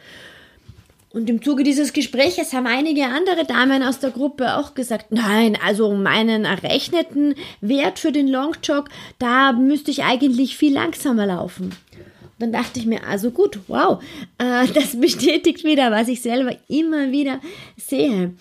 Und 1.14 1.30
im 1.30 1.44
Zuge 1.44 1.64
dieses 1.64 1.94
Gespräches 1.94 2.54
haben 2.54 2.66
einige 2.66 3.06
andere 3.06 3.46
Damen 3.46 3.84
aus 3.84 4.00
der 4.00 4.10
Gruppe 4.10 4.58
auch 4.58 4.74
gesagt, 4.74 5.12
nein, 5.12 5.56
also 5.64 5.94
meinen 5.94 6.44
errechneten 6.44 7.36
Wert 7.62 8.00
für 8.00 8.12
den 8.12 8.28
Longjog, 8.28 8.90
da 9.20 9.54
müsste 9.54 9.92
ich 9.92 10.04
eigentlich 10.04 10.58
viel 10.58 10.74
langsamer 10.74 11.28
laufen. 11.28 11.66
Und 11.66 12.40
dann 12.40 12.52
dachte 12.52 12.80
ich 12.80 12.88
mir, 12.88 13.06
also 13.06 13.30
gut, 13.30 13.60
wow, 13.68 14.02
äh, 14.40 14.66
das 14.74 14.96
bestätigt 15.00 15.64
wieder, 15.64 15.92
was 15.92 16.08
ich 16.08 16.24
selber 16.24 16.56
immer 16.68 17.12
wieder 17.12 17.40
sehe. 17.78 18.34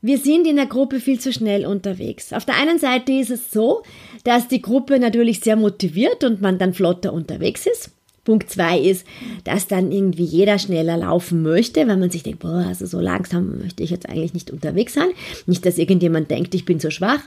Wir 0.00 0.16
sind 0.16 0.46
in 0.46 0.56
der 0.56 0.66
Gruppe 0.66 1.00
viel 1.00 1.20
zu 1.20 1.30
schnell 1.30 1.66
unterwegs. 1.66 2.32
Auf 2.32 2.46
der 2.46 2.56
einen 2.56 2.78
Seite 2.78 3.12
ist 3.12 3.30
es 3.30 3.50
so, 3.50 3.82
dass 4.24 4.48
die 4.48 4.62
Gruppe 4.62 4.98
natürlich 4.98 5.40
sehr 5.40 5.56
motiviert 5.56 6.24
und 6.24 6.40
man 6.40 6.56
dann 6.56 6.72
flotter 6.72 7.12
unterwegs 7.12 7.66
ist. 7.66 7.90
Punkt 8.28 8.50
zwei 8.50 8.78
ist, 8.78 9.06
dass 9.44 9.68
dann 9.68 9.90
irgendwie 9.90 10.24
jeder 10.24 10.58
schneller 10.58 10.98
laufen 10.98 11.40
möchte, 11.42 11.88
weil 11.88 11.96
man 11.96 12.10
sich 12.10 12.24
denkt, 12.24 12.40
boah, 12.40 12.66
also 12.68 12.84
so 12.84 13.00
langsam 13.00 13.58
möchte 13.62 13.82
ich 13.82 13.88
jetzt 13.88 14.06
eigentlich 14.06 14.34
nicht 14.34 14.50
unterwegs 14.50 14.92
sein. 14.92 15.08
Nicht, 15.46 15.64
dass 15.64 15.78
irgendjemand 15.78 16.30
denkt, 16.30 16.54
ich 16.54 16.66
bin 16.66 16.78
so 16.78 16.90
schwach. 16.90 17.20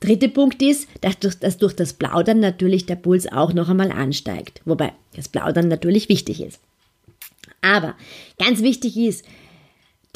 Dritter 0.00 0.26
Punkt 0.26 0.60
ist, 0.60 0.88
dass 1.02 1.20
durch, 1.20 1.38
dass 1.38 1.58
durch 1.58 1.76
das 1.76 1.92
Plaudern 1.92 2.40
natürlich 2.40 2.84
der 2.84 2.96
Puls 2.96 3.30
auch 3.30 3.52
noch 3.52 3.68
einmal 3.68 3.92
ansteigt. 3.92 4.60
Wobei 4.64 4.92
das 5.14 5.28
Plaudern 5.28 5.68
natürlich 5.68 6.08
wichtig 6.08 6.42
ist. 6.42 6.58
Aber 7.62 7.94
ganz 8.36 8.60
wichtig 8.60 8.96
ist, 8.96 9.24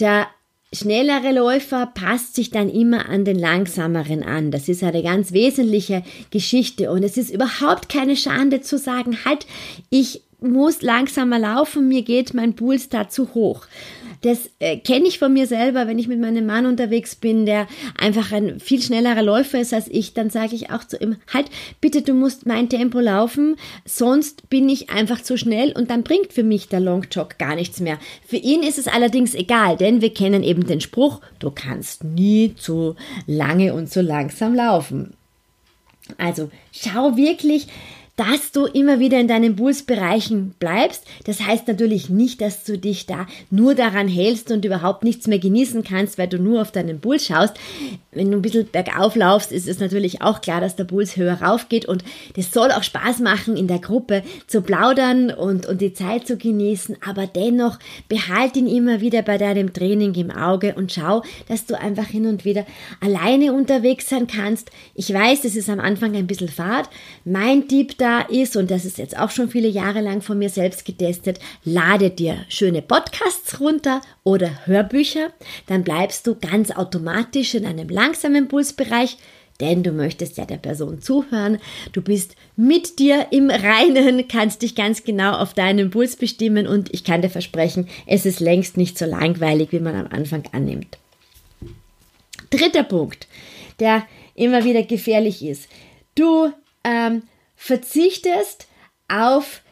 der 0.00 0.26
schnellere 0.74 1.32
Läufer 1.32 1.86
passt 1.86 2.34
sich 2.34 2.50
dann 2.50 2.68
immer 2.68 3.08
an 3.08 3.24
den 3.24 3.38
langsameren 3.38 4.22
an. 4.22 4.50
Das 4.50 4.68
ist 4.68 4.82
eine 4.82 5.02
ganz 5.02 5.32
wesentliche 5.32 6.02
Geschichte 6.30 6.90
und 6.90 7.02
es 7.02 7.16
ist 7.16 7.30
überhaupt 7.30 7.88
keine 7.88 8.16
Schande 8.16 8.60
zu 8.60 8.78
sagen, 8.78 9.24
halt, 9.24 9.46
ich 9.90 10.22
muss 10.52 10.82
langsamer 10.82 11.38
laufen, 11.38 11.88
mir 11.88 12.02
geht 12.02 12.34
mein 12.34 12.54
Puls 12.54 12.88
da 12.88 13.08
zu 13.08 13.34
hoch. 13.34 13.66
Das 14.24 14.48
äh, 14.58 14.78
kenne 14.78 15.06
ich 15.06 15.18
von 15.18 15.34
mir 15.34 15.46
selber, 15.46 15.86
wenn 15.86 15.98
ich 15.98 16.08
mit 16.08 16.18
meinem 16.18 16.46
Mann 16.46 16.64
unterwegs 16.64 17.14
bin, 17.14 17.44
der 17.44 17.66
einfach 17.98 18.32
ein 18.32 18.58
viel 18.58 18.80
schnellerer 18.80 19.22
Läufer 19.22 19.60
ist 19.60 19.74
als 19.74 19.86
ich, 19.88 20.14
dann 20.14 20.30
sage 20.30 20.54
ich 20.54 20.70
auch 20.70 20.82
zu 20.84 20.96
ihm, 20.96 21.16
halt, 21.32 21.50
bitte, 21.82 22.00
du 22.00 22.14
musst 22.14 22.46
mein 22.46 22.70
Tempo 22.70 23.00
laufen, 23.00 23.56
sonst 23.84 24.48
bin 24.48 24.66
ich 24.70 24.88
einfach 24.88 25.20
zu 25.20 25.36
schnell 25.36 25.72
und 25.72 25.90
dann 25.90 26.04
bringt 26.04 26.32
für 26.32 26.42
mich 26.42 26.68
der 26.68 26.80
Long 26.80 27.06
Jog 27.10 27.36
gar 27.36 27.54
nichts 27.54 27.80
mehr. 27.80 27.98
Für 28.26 28.36
ihn 28.36 28.62
ist 28.62 28.78
es 28.78 28.88
allerdings 28.88 29.34
egal, 29.34 29.76
denn 29.76 30.00
wir 30.00 30.14
kennen 30.14 30.42
eben 30.42 30.66
den 30.66 30.80
Spruch, 30.80 31.20
du 31.38 31.50
kannst 31.50 32.02
nie 32.02 32.54
zu 32.54 32.96
lange 33.26 33.74
und 33.74 33.90
zu 33.90 34.00
langsam 34.00 34.54
laufen. 34.54 35.12
Also 36.16 36.50
schau 36.72 37.16
wirklich, 37.18 37.66
dass 38.16 38.52
du 38.52 38.66
immer 38.66 39.00
wieder 39.00 39.18
in 39.18 39.28
deinen 39.28 39.56
Pulsbereichen 39.56 40.54
bleibst. 40.58 41.04
Das 41.24 41.40
heißt 41.40 41.66
natürlich 41.66 42.10
nicht, 42.10 42.40
dass 42.40 42.64
du 42.64 42.78
dich 42.78 43.06
da 43.06 43.26
nur 43.50 43.74
daran 43.74 44.08
hältst 44.08 44.50
und 44.50 44.64
überhaupt 44.64 45.02
nichts 45.02 45.26
mehr 45.26 45.38
genießen 45.38 45.82
kannst, 45.82 46.18
weil 46.18 46.28
du 46.28 46.38
nur 46.38 46.62
auf 46.62 46.70
deinen 46.70 47.00
Puls 47.00 47.26
schaust. 47.26 47.54
Wenn 48.14 48.30
du 48.30 48.38
ein 48.38 48.42
bisschen 48.42 48.68
bergauf 48.70 49.16
laufst, 49.16 49.52
ist 49.52 49.68
es 49.68 49.80
natürlich 49.80 50.22
auch 50.22 50.40
klar, 50.40 50.60
dass 50.60 50.76
der 50.76 50.84
Puls 50.84 51.16
höher 51.16 51.42
raufgeht 51.42 51.86
und 51.86 52.04
das 52.36 52.52
soll 52.52 52.70
auch 52.70 52.82
Spaß 52.82 53.20
machen, 53.20 53.56
in 53.56 53.68
der 53.68 53.78
Gruppe 53.78 54.22
zu 54.46 54.62
plaudern 54.62 55.30
und, 55.30 55.66
und 55.66 55.80
die 55.80 55.92
Zeit 55.92 56.26
zu 56.26 56.36
genießen, 56.36 56.96
aber 57.06 57.26
dennoch 57.26 57.78
behalt 58.08 58.56
ihn 58.56 58.66
immer 58.66 59.00
wieder 59.00 59.22
bei 59.22 59.38
deinem 59.38 59.72
Training 59.72 60.14
im 60.14 60.30
Auge 60.30 60.74
und 60.74 60.92
schau, 60.92 61.22
dass 61.48 61.66
du 61.66 61.78
einfach 61.78 62.06
hin 62.06 62.26
und 62.26 62.44
wieder 62.44 62.66
alleine 63.00 63.52
unterwegs 63.52 64.08
sein 64.08 64.26
kannst. 64.26 64.70
Ich 64.94 65.12
weiß, 65.12 65.44
es 65.44 65.56
ist 65.56 65.68
am 65.68 65.80
Anfang 65.80 66.14
ein 66.14 66.26
bisschen 66.26 66.48
fad. 66.48 66.88
Mein 67.24 67.68
Tipp 67.68 67.98
da 67.98 68.20
ist, 68.20 68.56
und 68.56 68.70
das 68.70 68.84
ist 68.84 68.98
jetzt 68.98 69.18
auch 69.18 69.30
schon 69.30 69.48
viele 69.48 69.68
Jahre 69.68 70.00
lang 70.00 70.22
von 70.22 70.38
mir 70.38 70.50
selbst 70.50 70.84
getestet, 70.84 71.38
lade 71.64 72.10
dir 72.10 72.36
schöne 72.48 72.82
Podcasts 72.82 73.60
runter 73.60 74.00
oder 74.22 74.66
Hörbücher, 74.66 75.32
dann 75.66 75.84
bleibst 75.84 76.26
du 76.26 76.34
ganz 76.34 76.70
automatisch 76.70 77.54
in 77.54 77.66
einem 77.66 77.88
langsamen 78.04 78.48
Pulsbereich, 78.48 79.16
denn 79.60 79.82
du 79.82 79.92
möchtest 79.92 80.36
ja 80.36 80.44
der 80.44 80.56
Person 80.56 81.00
zuhören. 81.00 81.58
Du 81.92 82.02
bist 82.02 82.36
mit 82.56 82.98
dir 82.98 83.28
im 83.30 83.50
Reinen, 83.50 84.28
kannst 84.28 84.62
dich 84.62 84.74
ganz 84.74 85.04
genau 85.04 85.32
auf 85.32 85.54
deinen 85.54 85.90
Puls 85.90 86.16
bestimmen 86.16 86.66
und 86.66 86.92
ich 86.92 87.04
kann 87.04 87.22
dir 87.22 87.30
versprechen, 87.30 87.88
es 88.06 88.26
ist 88.26 88.40
längst 88.40 88.76
nicht 88.76 88.98
so 88.98 89.06
langweilig, 89.06 89.72
wie 89.72 89.80
man 89.80 89.94
am 89.94 90.08
Anfang 90.08 90.44
annimmt. 90.52 90.98
Dritter 92.50 92.84
Punkt, 92.84 93.26
der 93.80 94.06
immer 94.34 94.64
wieder 94.64 94.82
gefährlich 94.82 95.44
ist. 95.44 95.68
Du 96.14 96.52
ähm, 96.82 97.22
verzichtest 97.56 98.66
auf 99.08 99.62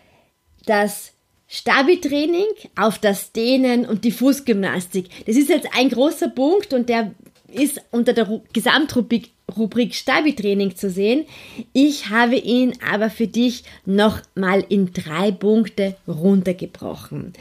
das 0.65 1.13
Stabi-Training, 1.49 2.47
auf 2.77 2.99
das 2.99 3.33
Dehnen 3.33 3.85
und 3.85 4.05
die 4.05 4.11
Fußgymnastik. 4.11 5.27
Das 5.27 5.37
ist 5.37 5.51
jetzt 5.51 5.69
ein 5.77 5.91
großer 5.91 6.29
Punkt 6.29 6.73
und 6.73 6.89
der 6.89 7.13
ist 7.53 7.81
unter 7.91 8.13
der 8.13 8.41
Gesamtrubrik 8.53 9.31
Rubrik 9.57 9.95
Stabi-Training 9.95 10.77
zu 10.77 10.91
sehen. 10.91 11.27
Ich 11.73 12.09
habe 12.11 12.37
ihn 12.37 12.73
aber 12.91 13.11
für 13.11 13.27
dich 13.27 13.65
nochmal 13.85 14.65
in 14.69 14.93
drei 14.93 15.31
Punkte 15.31 15.97
runtergebrochen. 16.09 17.33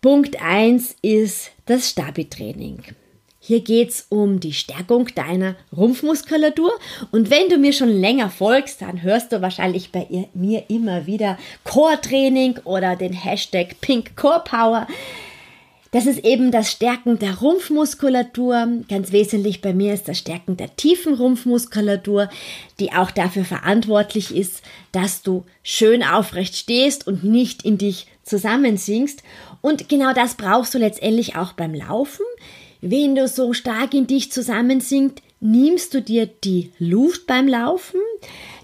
Punkt 0.00 0.40
1 0.40 0.96
ist 1.02 1.50
das 1.66 1.90
Stabi-Training. 1.90 2.82
Hier 3.42 3.60
geht's 3.60 4.06
um 4.10 4.38
die 4.38 4.52
Stärkung 4.52 5.08
deiner 5.14 5.56
Rumpfmuskulatur. 5.74 6.72
Und 7.10 7.30
wenn 7.30 7.48
du 7.48 7.56
mir 7.56 7.72
schon 7.72 7.88
länger 7.88 8.28
folgst, 8.28 8.82
dann 8.82 9.02
hörst 9.02 9.32
du 9.32 9.40
wahrscheinlich 9.40 9.92
bei 9.92 10.06
mir 10.34 10.64
immer 10.68 11.06
wieder 11.06 11.38
Core-Training 11.64 12.58
oder 12.64 12.96
den 12.96 13.14
Hashtag 13.14 13.80
Pink 13.80 14.14
Core 14.14 14.42
Power. 14.44 14.86
Das 15.92 16.06
ist 16.06 16.24
eben 16.24 16.52
das 16.52 16.70
Stärken 16.70 17.18
der 17.18 17.38
Rumpfmuskulatur. 17.38 18.68
Ganz 18.88 19.10
wesentlich 19.10 19.60
bei 19.60 19.74
mir 19.74 19.92
ist 19.92 20.06
das 20.06 20.18
Stärken 20.18 20.56
der 20.56 20.76
tiefen 20.76 21.14
Rumpfmuskulatur, 21.14 22.28
die 22.78 22.92
auch 22.92 23.10
dafür 23.10 23.44
verantwortlich 23.44 24.34
ist, 24.34 24.62
dass 24.92 25.22
du 25.22 25.44
schön 25.64 26.04
aufrecht 26.04 26.56
stehst 26.56 27.06
und 27.08 27.24
nicht 27.24 27.64
in 27.64 27.76
dich 27.76 28.06
zusammensinkst. 28.22 29.22
Und 29.62 29.88
genau 29.88 30.12
das 30.12 30.34
brauchst 30.34 30.74
du 30.74 30.78
letztendlich 30.78 31.34
auch 31.34 31.54
beim 31.54 31.74
Laufen. 31.74 32.24
Wenn 32.80 33.16
du 33.16 33.26
so 33.26 33.52
stark 33.52 33.92
in 33.92 34.06
dich 34.06 34.30
zusammensinkt, 34.30 35.22
nimmst 35.40 35.92
du 35.92 36.00
dir 36.02 36.26
die 36.26 36.70
Luft 36.78 37.26
beim 37.26 37.48
Laufen. 37.48 38.00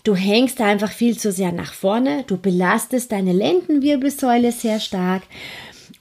Du 0.04 0.14
hängst 0.14 0.61
einfach 0.61 0.92
viel 0.92 1.18
zu 1.18 1.33
sehr 1.33 1.50
nach 1.50 1.73
vorne, 1.73 2.23
du 2.28 2.37
belastest 2.37 3.11
deine 3.11 3.33
Lendenwirbelsäule 3.33 4.52
sehr 4.52 4.78
stark 4.78 5.23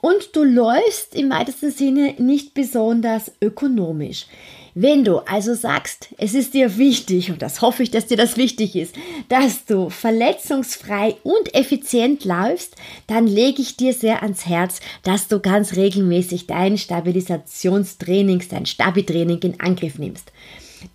und 0.05 0.35
du 0.35 0.43
läufst 0.43 1.15
im 1.15 1.31
weitesten 1.31 1.71
Sinne 1.71 2.13
nicht 2.19 2.53
besonders 2.53 3.31
ökonomisch. 3.41 4.27
Wenn 4.75 5.03
du 5.03 5.17
also 5.17 5.55
sagst, 5.55 6.09
es 6.19 6.35
ist 6.35 6.53
dir 6.53 6.77
wichtig, 6.77 7.31
und 7.31 7.41
das 7.41 7.61
hoffe 7.61 7.81
ich, 7.81 7.89
dass 7.89 8.05
dir 8.05 8.17
das 8.17 8.37
wichtig 8.37 8.75
ist, 8.75 8.93
dass 9.29 9.65
du 9.65 9.89
verletzungsfrei 9.89 11.15
und 11.23 11.55
effizient 11.55 12.23
läufst, 12.23 12.75
dann 13.07 13.25
lege 13.25 13.63
ich 13.63 13.77
dir 13.77 13.93
sehr 13.93 14.21
ans 14.21 14.45
Herz, 14.45 14.79
dass 15.01 15.27
du 15.27 15.39
ganz 15.39 15.75
regelmäßig 15.75 16.45
dein 16.45 16.77
Stabilisationstraining, 16.77 18.43
dein 18.47 18.67
Stabi-Training 18.67 19.39
in 19.39 19.59
Angriff 19.59 19.97
nimmst. 19.97 20.31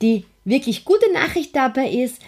Die 0.02 0.24
wirklich 0.44 0.84
gute 0.84 1.12
Nachricht 1.12 1.56
dabei 1.56 1.90
ist, 1.90 2.20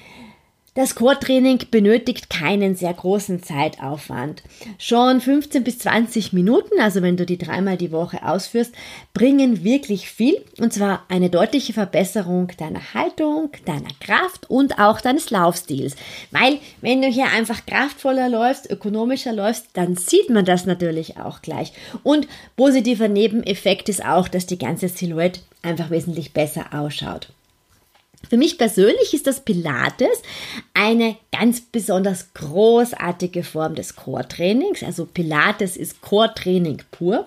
das 0.74 0.94
Core-Training 0.94 1.66
benötigt 1.70 2.30
keinen 2.30 2.76
sehr 2.76 2.94
großen 2.94 3.42
Zeitaufwand. 3.42 4.42
Schon 4.78 5.20
15 5.20 5.64
bis 5.64 5.78
20 5.80 6.32
Minuten, 6.32 6.80
also 6.80 7.02
wenn 7.02 7.18
du 7.18 7.26
die 7.26 7.36
dreimal 7.36 7.76
die 7.76 7.92
Woche 7.92 8.26
ausführst, 8.26 8.72
bringen 9.12 9.64
wirklich 9.64 10.08
viel 10.08 10.42
und 10.58 10.72
zwar 10.72 11.04
eine 11.10 11.28
deutliche 11.28 11.74
Verbesserung 11.74 12.52
deiner 12.56 12.94
Haltung, 12.94 13.50
deiner 13.66 13.90
Kraft 14.00 14.48
und 14.48 14.78
auch 14.78 15.02
deines 15.02 15.28
Laufstils. 15.28 15.94
Weil 16.30 16.58
wenn 16.80 17.02
du 17.02 17.08
hier 17.08 17.26
einfach 17.26 17.66
kraftvoller 17.66 18.30
läufst, 18.30 18.70
ökonomischer 18.70 19.34
läufst, 19.34 19.66
dann 19.74 19.96
sieht 19.96 20.30
man 20.30 20.46
das 20.46 20.64
natürlich 20.64 21.18
auch 21.18 21.42
gleich. 21.42 21.74
Und 22.02 22.26
positiver 22.56 23.08
Nebeneffekt 23.08 23.90
ist 23.90 24.02
auch, 24.02 24.26
dass 24.26 24.46
die 24.46 24.58
ganze 24.58 24.88
Silhouette 24.88 25.40
einfach 25.62 25.90
wesentlich 25.90 26.32
besser 26.32 26.66
ausschaut. 26.72 27.28
Für 28.28 28.36
mich 28.36 28.58
persönlich 28.58 29.14
ist 29.14 29.26
das 29.26 29.40
Pilates 29.40 30.22
eine 30.74 31.16
ganz 31.30 31.60
besonders 31.60 32.32
großartige 32.34 33.42
Form 33.42 33.74
des 33.74 33.96
Core-Trainings. 33.96 34.82
Also 34.82 35.06
Pilates 35.06 35.76
ist 35.76 36.00
Core-Training 36.00 36.82
pur. 36.90 37.26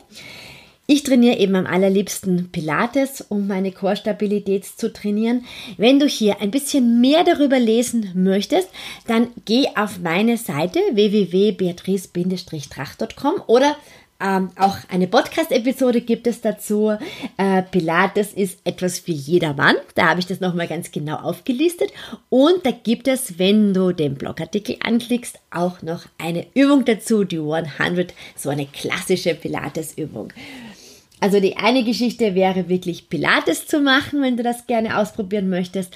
Ich 0.87 1.01
trainiere 1.01 1.37
eben 1.37 1.55
am 1.55 1.65
allerliebsten 1.65 2.51
Pilates, 2.51 3.25
um 3.29 3.47
meine 3.47 3.71
Core-Stabilität 3.71 4.65
zu 4.65 4.93
trainieren. 4.93 5.45
Wenn 5.77 5.99
du 5.99 6.05
hier 6.05 6.41
ein 6.41 6.51
bisschen 6.51 7.01
mehr 7.01 7.23
darüber 7.23 7.57
lesen 7.57 8.11
möchtest, 8.13 8.69
dann 9.07 9.29
geh 9.45 9.65
auf 9.75 9.97
meine 9.97 10.37
Seite 10.37 10.77
www.beatrice-tracht.com 10.91 13.41
oder 13.47 13.75
ähm, 14.19 14.49
auch 14.55 14.77
eine 14.89 15.07
Podcast-Episode 15.07 15.99
gibt 15.99 16.25
es 16.25 16.39
dazu. 16.39 16.97
Äh, 17.37 17.63
Pilates 17.63 18.31
ist 18.31 18.59
etwas 18.63 18.99
für 18.99 19.11
jedermann. 19.11 19.75
Da 19.95 20.09
habe 20.09 20.21
ich 20.21 20.25
das 20.25 20.39
nochmal 20.39 20.67
ganz 20.67 20.91
genau 20.91 21.17
aufgelistet. 21.17 21.91
Und 22.29 22.65
da 22.65 22.71
gibt 22.71 23.09
es, 23.09 23.39
wenn 23.39 23.73
du 23.73 23.91
den 23.91 24.15
Blogartikel 24.15 24.77
anklickst, 24.81 25.39
auch 25.51 25.81
noch 25.81 26.05
eine 26.17 26.47
Übung 26.53 26.85
dazu, 26.85 27.25
die 27.25 27.39
100, 27.39 28.13
so 28.37 28.49
eine 28.49 28.67
klassische 28.67 29.35
Pilates-Übung. 29.35 30.31
Also 31.19 31.41
die 31.41 31.57
eine 31.57 31.83
Geschichte 31.83 32.35
wäre 32.35 32.69
wirklich 32.69 33.09
Pilates 33.09 33.67
zu 33.67 33.79
machen, 33.79 34.21
wenn 34.21 34.37
du 34.37 34.43
das 34.43 34.65
gerne 34.67 34.97
ausprobieren 34.97 35.49
möchtest. 35.49 35.93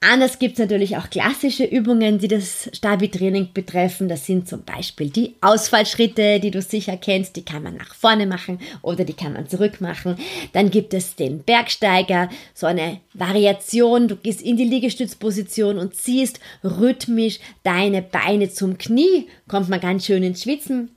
Anders 0.00 0.38
gibt 0.38 0.52
es 0.52 0.58
natürlich 0.60 0.96
auch 0.96 1.10
klassische 1.10 1.64
Übungen, 1.64 2.20
die 2.20 2.28
das 2.28 2.70
Stabi-Training 2.72 3.52
betreffen. 3.52 4.08
Das 4.08 4.26
sind 4.26 4.48
zum 4.48 4.62
Beispiel 4.62 5.10
die 5.10 5.34
Ausfallschritte, 5.40 6.38
die 6.38 6.52
du 6.52 6.62
sicher 6.62 6.96
kennst. 6.96 7.34
Die 7.34 7.44
kann 7.44 7.64
man 7.64 7.74
nach 7.74 7.96
vorne 7.96 8.24
machen 8.24 8.60
oder 8.82 9.04
die 9.04 9.14
kann 9.14 9.32
man 9.32 9.48
zurück 9.48 9.80
machen. 9.80 10.16
Dann 10.52 10.70
gibt 10.70 10.94
es 10.94 11.16
den 11.16 11.42
Bergsteiger, 11.42 12.28
so 12.54 12.66
eine 12.68 13.00
Variation. 13.12 14.06
Du 14.06 14.14
gehst 14.14 14.40
in 14.40 14.56
die 14.56 14.66
Liegestützposition 14.66 15.78
und 15.78 15.96
ziehst 15.96 16.38
rhythmisch 16.62 17.40
deine 17.64 18.00
Beine 18.00 18.50
zum 18.50 18.78
Knie. 18.78 19.26
Kommt 19.48 19.68
man 19.68 19.80
ganz 19.80 20.06
schön 20.06 20.22
ins 20.22 20.44
Schwitzen. 20.44 20.90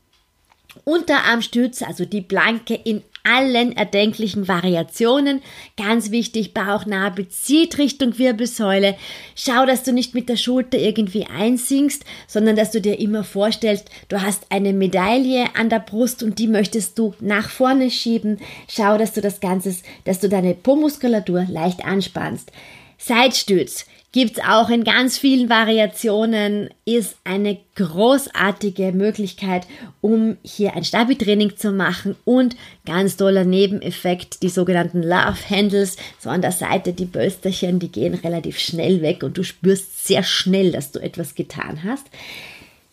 Unterarmstütze, 0.83 1.87
also 1.87 2.05
die 2.05 2.21
Planke 2.21 2.75
in 2.75 3.01
allen 3.23 3.75
erdenklichen 3.75 4.47
Variationen. 4.47 5.41
Ganz 5.77 6.11
wichtig, 6.11 6.53
Bauchnabel 6.53 7.27
zieht 7.27 7.77
Richtung 7.77 8.17
Wirbelsäule. 8.17 8.95
Schau, 9.35 9.65
dass 9.65 9.83
du 9.83 9.93
nicht 9.93 10.13
mit 10.13 10.29
der 10.29 10.37
Schulter 10.37 10.77
irgendwie 10.77 11.25
einsinkst, 11.25 12.03
sondern 12.27 12.55
dass 12.55 12.71
du 12.71 12.81
dir 12.81 12.99
immer 12.99 13.23
vorstellst, 13.23 13.89
du 14.09 14.21
hast 14.21 14.47
eine 14.49 14.73
Medaille 14.73 15.55
an 15.55 15.69
der 15.69 15.79
Brust 15.79 16.23
und 16.23 16.39
die 16.39 16.47
möchtest 16.47 16.97
du 16.97 17.13
nach 17.19 17.49
vorne 17.49 17.91
schieben. 17.91 18.39
Schau, 18.67 18.97
dass 18.97 19.13
du 19.13 19.21
das 19.21 19.39
Ganze, 19.39 19.75
dass 20.05 20.19
du 20.19 20.29
deine 20.29 20.53
Po-Muskulatur 20.53 21.45
leicht 21.49 21.85
anspannst. 21.85 22.51
Seitstütz 22.97 23.85
gibt's 24.11 24.39
auch 24.39 24.69
in 24.69 24.83
ganz 24.83 25.17
vielen 25.17 25.49
Variationen, 25.49 26.69
ist 26.85 27.15
eine 27.23 27.57
großartige 27.75 28.91
Möglichkeit, 28.91 29.65
um 30.01 30.37
hier 30.43 30.75
ein 30.75 30.83
Stabi-Training 30.83 31.55
zu 31.55 31.71
machen 31.71 32.15
und 32.25 32.57
ganz 32.85 33.15
toller 33.15 33.45
Nebeneffekt, 33.45 34.43
die 34.43 34.49
sogenannten 34.49 35.01
Love 35.01 35.37
Handles, 35.49 35.95
so 36.19 36.29
an 36.29 36.41
der 36.41 36.51
Seite, 36.51 36.91
die 36.91 37.05
Bölsterchen, 37.05 37.79
die 37.79 37.91
gehen 37.91 38.15
relativ 38.15 38.59
schnell 38.59 39.01
weg 39.01 39.23
und 39.23 39.37
du 39.37 39.43
spürst 39.43 40.05
sehr 40.05 40.23
schnell, 40.23 40.71
dass 40.71 40.91
du 40.91 40.99
etwas 40.99 41.35
getan 41.35 41.83
hast. 41.83 42.07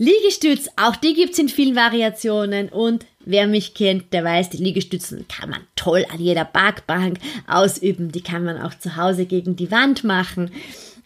Liegestütz, 0.01 0.69
auch 0.77 0.95
die 0.95 1.15
gibt's 1.15 1.41
in 1.41 1.49
vielen 1.49 1.75
Variationen 1.75 2.69
und 2.69 3.05
wer 3.25 3.49
mich 3.49 3.75
kennt, 3.75 4.13
der 4.13 4.23
weiß, 4.23 4.51
die 4.51 4.59
Liegestützen 4.59 5.27
kann 5.27 5.51
man 5.51 5.61
toll 5.75 6.07
an 6.13 6.21
jeder 6.21 6.45
Parkbank 6.45 7.19
ausüben, 7.49 8.13
die 8.13 8.21
kann 8.21 8.45
man 8.45 8.63
auch 8.63 8.79
zu 8.79 8.95
Hause 8.95 9.27
gegen 9.27 9.57
die 9.57 9.73
Wand 9.73 10.05
machen. 10.05 10.53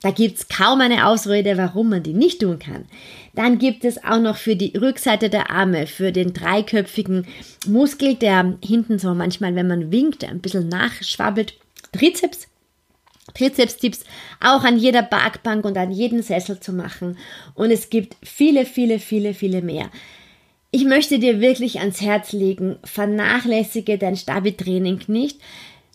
Da 0.03 0.11
gibt's 0.11 0.49
kaum 0.49 0.81
eine 0.81 1.07
Ausrede, 1.07 1.57
warum 1.57 1.91
man 1.91 2.03
die 2.03 2.13
nicht 2.13 2.41
tun 2.41 2.59
kann. 2.59 2.87
Dann 3.35 3.59
gibt 3.59 3.85
es 3.85 4.03
auch 4.03 4.21
noch 4.21 4.37
für 4.37 4.57
die 4.57 4.77
Rückseite 4.77 5.31
der 5.31 5.51
Arme, 5.51 5.87
für 5.87 6.11
den 6.11 6.33
dreiköpfigen 6.35 7.27
Muskel, 7.67 8.17
der 8.17 8.59
hinten 8.65 8.99
so 8.99 9.15
manchmal, 9.15 9.55
wenn 9.55 9.69
man 9.69 9.93
winkt, 9.93 10.25
ein 10.25 10.41
bisschen 10.41 10.69
nachschwabbelt, 10.69 11.55
Trizeps. 11.93 12.49
Trizeps-Tipps 13.35 14.01
auch 14.41 14.65
an 14.65 14.79
jeder 14.79 15.03
Parkbank 15.03 15.65
und 15.65 15.79
an 15.79 15.93
jedem 15.93 16.23
Sessel 16.23 16.59
zu 16.59 16.73
machen. 16.73 17.17
Und 17.55 17.71
es 17.71 17.89
gibt 17.89 18.17
viele, 18.23 18.67
viele, 18.67 18.99
viele, 18.99 19.33
viele 19.33 19.63
mehr. 19.63 19.91
Ich 20.73 20.85
möchte 20.85 21.19
dir 21.19 21.41
wirklich 21.41 21.81
ans 21.81 22.01
Herz 22.01 22.33
legen, 22.33 22.79
vernachlässige 22.83 23.97
dein 23.97 24.17
Stabi-Training 24.17 25.03
nicht. 25.07 25.39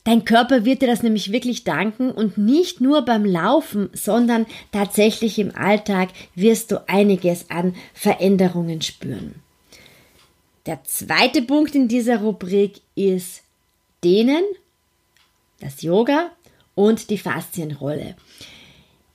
Dein 0.07 0.23
Körper 0.23 0.63
wird 0.63 0.81
dir 0.81 0.87
das 0.87 1.03
nämlich 1.03 1.33
wirklich 1.33 1.65
danken 1.65 2.11
und 2.11 2.37
nicht 2.37 2.79
nur 2.79 3.01
beim 3.01 3.25
Laufen, 3.25 3.89
sondern 3.91 4.45
tatsächlich 4.71 5.37
im 5.37 5.53
Alltag 5.53 6.11
wirst 6.33 6.71
du 6.71 6.87
einiges 6.87 7.49
an 7.49 7.75
Veränderungen 7.93 8.81
spüren. 8.81 9.35
Der 10.65 10.81
zweite 10.85 11.41
Punkt 11.41 11.75
in 11.75 11.89
dieser 11.89 12.21
Rubrik 12.21 12.79
ist 12.95 13.43
Dehnen, 14.01 14.45
das 15.59 15.81
Yoga 15.81 16.31
und 16.73 17.09
die 17.09 17.17
Faszienrolle. 17.17 18.15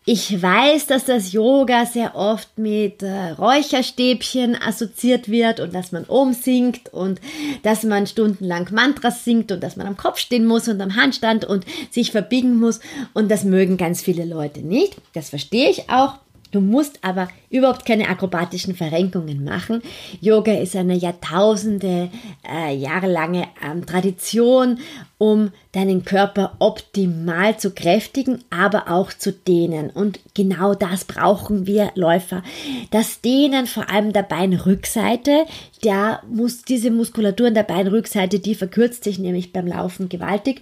Ich 0.04 0.42
weiß, 0.42 0.86
dass 0.88 1.04
das 1.04 1.32
Yoga 1.32 1.86
sehr 1.86 2.16
oft 2.16 2.58
mit 2.58 3.04
äh, 3.04 3.30
Räucherstäbchen 3.30 4.56
assoziiert 4.60 5.30
wird 5.30 5.60
und 5.60 5.72
dass 5.72 5.92
man 5.92 6.04
oben 6.06 6.34
singt 6.34 6.92
und 6.92 7.20
dass 7.62 7.84
man 7.84 8.08
stundenlang 8.08 8.68
Mantras 8.72 9.24
singt 9.24 9.52
und 9.52 9.62
dass 9.62 9.76
man 9.76 9.86
am 9.86 9.96
Kopf 9.96 10.18
stehen 10.18 10.44
muss 10.44 10.66
und 10.66 10.80
am 10.80 10.96
Handstand 10.96 11.44
und 11.44 11.64
sich 11.92 12.10
verbiegen 12.10 12.56
muss 12.58 12.80
und 13.14 13.30
das 13.30 13.44
mögen 13.44 13.76
ganz 13.76 14.02
viele 14.02 14.24
Leute 14.24 14.60
nicht. 14.60 14.96
Das 15.12 15.30
verstehe 15.30 15.70
ich 15.70 15.88
auch. 15.88 16.14
Du 16.52 16.60
musst 16.60 16.98
aber 17.02 17.28
überhaupt 17.50 17.86
keine 17.86 18.08
akrobatischen 18.08 18.76
Verrenkungen 18.76 19.42
machen. 19.42 19.82
Yoga 20.20 20.52
ist 20.52 20.76
eine 20.76 20.94
Jahrtausende, 20.94 22.10
äh, 22.46 22.76
jahrelange 22.76 23.48
ähm, 23.64 23.86
Tradition, 23.86 24.78
um 25.16 25.50
deinen 25.72 26.04
Körper 26.04 26.56
optimal 26.58 27.56
zu 27.56 27.70
kräftigen, 27.70 28.44
aber 28.50 28.90
auch 28.90 29.14
zu 29.14 29.32
dehnen. 29.32 29.88
Und 29.88 30.20
genau 30.34 30.74
das 30.74 31.06
brauchen 31.06 31.66
wir 31.66 31.90
Läufer. 31.94 32.42
Das 32.90 33.22
Dehnen 33.22 33.66
vor 33.66 33.88
allem 33.88 34.12
der 34.12 34.22
Beinrückseite, 34.22 35.46
da 35.82 36.22
muss 36.30 36.62
diese 36.62 36.90
Muskulatur 36.90 37.48
in 37.48 37.54
der 37.54 37.62
Beinrückseite, 37.62 38.40
die 38.40 38.54
verkürzt 38.54 39.04
sich 39.04 39.18
nämlich 39.18 39.54
beim 39.54 39.66
Laufen 39.66 40.10
gewaltig. 40.10 40.60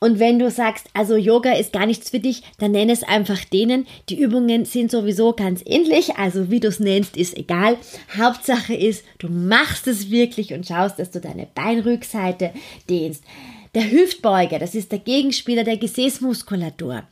Und 0.00 0.18
wenn 0.18 0.38
du 0.38 0.50
sagst, 0.50 0.86
also 0.94 1.16
Yoga 1.16 1.52
ist 1.52 1.72
gar 1.72 1.86
nichts 1.86 2.10
für 2.10 2.20
dich, 2.20 2.42
dann 2.58 2.72
nenn 2.72 2.90
es 2.90 3.02
einfach 3.02 3.44
denen. 3.44 3.86
Die 4.08 4.20
Übungen 4.20 4.64
sind 4.64 4.90
sowieso 4.90 5.32
ganz 5.32 5.62
ähnlich, 5.64 6.16
also 6.16 6.50
wie 6.50 6.60
du 6.60 6.68
es 6.68 6.80
nennst, 6.80 7.16
ist 7.16 7.36
egal. 7.36 7.76
Hauptsache 8.16 8.74
ist, 8.74 9.04
du 9.18 9.28
machst 9.28 9.86
es 9.86 10.10
wirklich 10.10 10.52
und 10.54 10.66
schaust, 10.66 10.98
dass 10.98 11.10
du 11.10 11.20
deine 11.20 11.46
Beinrückseite 11.54 12.52
dehnst. 12.88 13.24
Der 13.74 13.90
Hüftbeuger, 13.90 14.58
das 14.58 14.74
ist 14.74 14.92
der 14.92 14.98
Gegenspieler 14.98 15.64
der 15.64 15.76
Gesäßmuskulatur. 15.76 17.02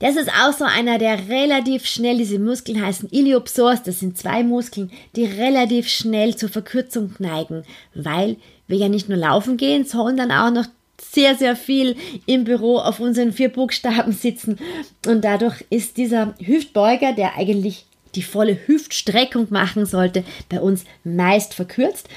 Das 0.00 0.16
ist 0.16 0.30
auch 0.30 0.54
so 0.54 0.64
einer, 0.64 0.98
der 0.98 1.28
relativ 1.28 1.84
schnell, 1.84 2.16
diese 2.16 2.38
Muskeln 2.38 2.82
heißen 2.82 3.10
Iliopsoas, 3.10 3.82
das 3.82 4.00
sind 4.00 4.16
zwei 4.16 4.42
Muskeln, 4.42 4.90
die 5.14 5.26
relativ 5.26 5.88
schnell 5.88 6.34
zur 6.36 6.48
Verkürzung 6.48 7.14
neigen, 7.18 7.64
weil 7.94 8.36
wir 8.66 8.78
ja 8.78 8.88
nicht 8.88 9.10
nur 9.10 9.18
laufen 9.18 9.58
gehen, 9.58 9.84
sondern 9.84 10.32
auch 10.32 10.50
noch 10.50 10.66
sehr, 11.00 11.34
sehr 11.34 11.56
viel 11.56 11.96
im 12.26 12.44
Büro 12.44 12.78
auf 12.78 13.00
unseren 13.00 13.32
vier 13.32 13.48
Buchstaben 13.48 14.12
sitzen. 14.12 14.58
Und 15.06 15.24
dadurch 15.24 15.64
ist 15.70 15.96
dieser 15.96 16.34
Hüftbeuger, 16.38 17.12
der 17.12 17.36
eigentlich 17.36 17.86
die 18.14 18.22
volle 18.22 18.58
Hüftstreckung 18.66 19.48
machen 19.50 19.86
sollte, 19.86 20.24
bei 20.48 20.60
uns 20.60 20.84
meist 21.04 21.54
verkürzt. 21.54 22.08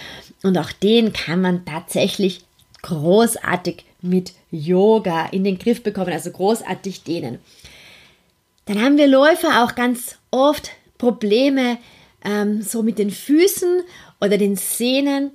Und 0.42 0.58
auch 0.58 0.72
den 0.72 1.14
kann 1.14 1.42
man 1.42 1.66
tatsächlich 1.66 2.42
großartig 2.82 3.86
mit 4.02 4.34
Yoga 4.52 5.28
in 5.28 5.44
den 5.44 5.58
Griff 5.58 5.84
bekommen, 5.84 6.12
also 6.12 6.32
großartig 6.32 7.04
dehnen. 7.04 7.40
Dann 8.66 8.82
haben 8.82 8.98
wir 8.98 9.08
Läufer 9.08 9.64
auch 9.64 9.76
ganz 9.76 10.18
oft 10.32 10.72
Probleme 10.98 11.78
ähm, 12.24 12.62
so 12.62 12.84
mit 12.84 12.98
den 13.00 13.12
Füßen 13.12 13.82
oder 14.22 14.38
den 14.38 14.56
Sehnen 14.56 15.32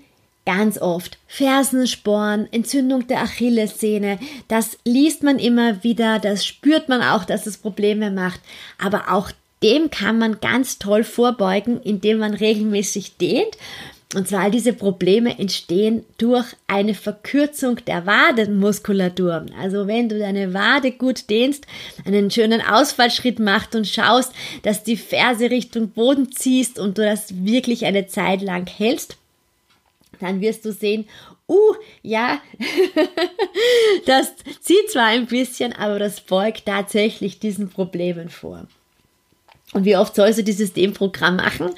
ganz 0.49 0.81
oft. 0.81 1.19
Fersensporn, 1.27 2.49
Entzündung 2.53 3.07
der 3.07 3.21
Achillessehne, 3.21 4.19
das 4.49 4.79
liest 4.83 5.23
man 5.23 5.39
immer 5.39 5.85
wieder, 5.85 6.19
das 6.19 6.47
spürt 6.47 6.89
man 6.89 7.03
auch, 7.03 7.27
dass 7.27 7.47
es 7.47 7.59
Probleme 7.59 8.11
macht. 8.11 8.41
Aber 8.79 9.13
auch 9.13 9.31
dem 9.63 9.91
kann 9.91 10.17
man 10.17 10.41
ganz 10.41 10.79
toll 10.79 11.05
vorbeugen, 11.05 11.83
indem 11.83 12.21
man 12.21 12.33
regelmäßig 12.33 13.19
dehnt. 13.19 13.59
Und 14.15 14.27
zwar 14.27 14.49
diese 14.49 14.73
Probleme 14.73 15.39
entstehen 15.39 16.07
durch 16.17 16.47
eine 16.67 16.95
Verkürzung 16.95 17.85
der 17.85 18.07
Wadenmuskulatur. 18.07 19.45
Also 19.61 19.87
wenn 19.87 20.09
du 20.09 20.19
deine 20.19 20.55
Wade 20.55 20.93
gut 20.93 21.29
dehnst, 21.29 21.67
einen 22.07 22.31
schönen 22.31 22.63
Ausfallschritt 22.63 23.39
machst 23.39 23.75
und 23.75 23.87
schaust, 23.87 24.33
dass 24.63 24.83
die 24.83 24.97
Ferse 24.97 25.51
Richtung 25.51 25.91
Boden 25.91 26.33
ziehst 26.33 26.79
und 26.79 26.97
du 26.97 27.03
das 27.03 27.45
wirklich 27.45 27.85
eine 27.85 28.07
Zeit 28.07 28.41
lang 28.41 28.67
hältst, 28.67 29.19
dann 30.21 30.41
wirst 30.41 30.65
du 30.65 30.73
sehen, 30.73 31.07
uh, 31.49 31.75
ja, 32.03 32.41
das 34.07 34.35
zieht 34.61 34.91
zwar 34.91 35.07
ein 35.07 35.27
bisschen, 35.27 35.73
aber 35.73 35.99
das 35.99 36.21
beugt 36.21 36.67
tatsächlich 36.67 37.39
diesen 37.39 37.71
Problemen 37.71 38.29
vor. 38.29 38.67
Und 39.73 39.85
wie 39.85 39.97
oft 39.97 40.15
sollst 40.15 40.39
du 40.39 40.45
dieses 40.45 40.73
Dehnprogramm 40.73 41.37
machen? 41.37 41.71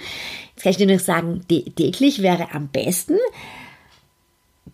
Jetzt 0.54 0.62
kann 0.62 0.70
ich 0.70 0.76
dir 0.76 0.86
nur 0.86 0.98
sagen, 0.98 1.44
täglich 1.48 2.22
wäre 2.22 2.52
am 2.52 2.68
besten. 2.68 3.16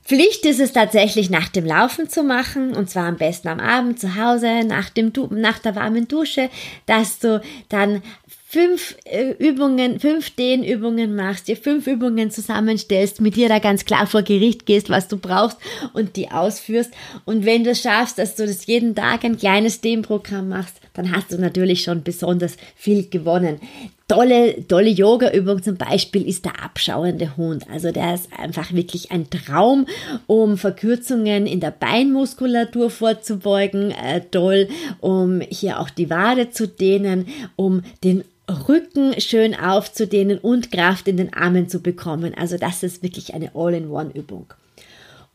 Pflicht 0.06 0.44
ist 0.46 0.60
es 0.60 0.72
tatsächlich 0.72 1.30
nach 1.30 1.48
dem 1.48 1.66
Laufen 1.66 2.08
zu 2.08 2.22
machen 2.22 2.76
und 2.76 2.88
zwar 2.88 3.06
am 3.06 3.16
besten 3.16 3.48
am 3.48 3.58
Abend 3.58 3.98
zu 3.98 4.14
Hause 4.14 4.62
nach, 4.64 4.88
dem 4.88 5.12
nach 5.30 5.58
der 5.58 5.74
warmen 5.74 6.06
Dusche, 6.06 6.48
dass 6.86 7.18
du 7.18 7.42
dann 7.68 8.02
fünf 8.48 8.96
äh, 9.04 9.32
Übungen, 9.38 9.98
fünf 9.98 10.30
Dehnübungen 10.30 11.16
machst, 11.16 11.48
dir 11.48 11.56
fünf 11.56 11.88
Übungen 11.88 12.30
zusammenstellst, 12.30 13.20
mit 13.20 13.34
dir 13.34 13.48
da 13.48 13.58
ganz 13.58 13.84
klar 13.84 14.06
vor 14.06 14.22
Gericht 14.22 14.66
gehst, 14.66 14.88
was 14.88 15.08
du 15.08 15.16
brauchst 15.16 15.58
und 15.94 16.14
die 16.14 16.30
ausführst. 16.30 16.92
Und 17.24 17.44
wenn 17.44 17.64
du 17.64 17.74
schaffst, 17.74 18.18
dass 18.18 18.36
du 18.36 18.46
das 18.46 18.66
jeden 18.66 18.94
Tag 18.94 19.24
ein 19.24 19.36
kleines 19.36 19.80
Dehnprogramm 19.80 20.48
machst, 20.48 20.76
dann 20.94 21.10
hast 21.14 21.32
du 21.32 21.38
natürlich 21.38 21.82
schon 21.82 22.04
besonders 22.04 22.56
viel 22.76 23.08
gewonnen. 23.08 23.60
Tolle, 24.08 24.68
tolle 24.68 24.90
Yoga-Übung 24.90 25.64
zum 25.64 25.76
Beispiel 25.76 26.28
ist 26.28 26.44
der 26.44 26.62
abschauende 26.62 27.36
Hund. 27.36 27.68
Also 27.68 27.90
der 27.90 28.14
ist 28.14 28.28
einfach 28.38 28.72
wirklich 28.72 29.10
ein 29.10 29.28
Traum, 29.30 29.86
um 30.28 30.58
Verkürzungen 30.58 31.46
in 31.46 31.58
der 31.58 31.72
Beinmuskulatur 31.72 32.90
vorzubeugen. 32.90 33.90
Äh, 33.90 34.20
toll, 34.30 34.68
um 35.00 35.40
hier 35.40 35.80
auch 35.80 35.90
die 35.90 36.08
Wade 36.08 36.50
zu 36.50 36.68
dehnen, 36.68 37.26
um 37.56 37.82
den 38.04 38.22
Rücken 38.68 39.20
schön 39.20 39.56
aufzudehnen 39.56 40.38
und 40.38 40.70
Kraft 40.70 41.08
in 41.08 41.16
den 41.16 41.34
Armen 41.34 41.68
zu 41.68 41.80
bekommen. 41.80 42.32
Also 42.36 42.58
das 42.58 42.84
ist 42.84 43.02
wirklich 43.02 43.34
eine 43.34 43.56
All-in-One-Übung. 43.56 44.46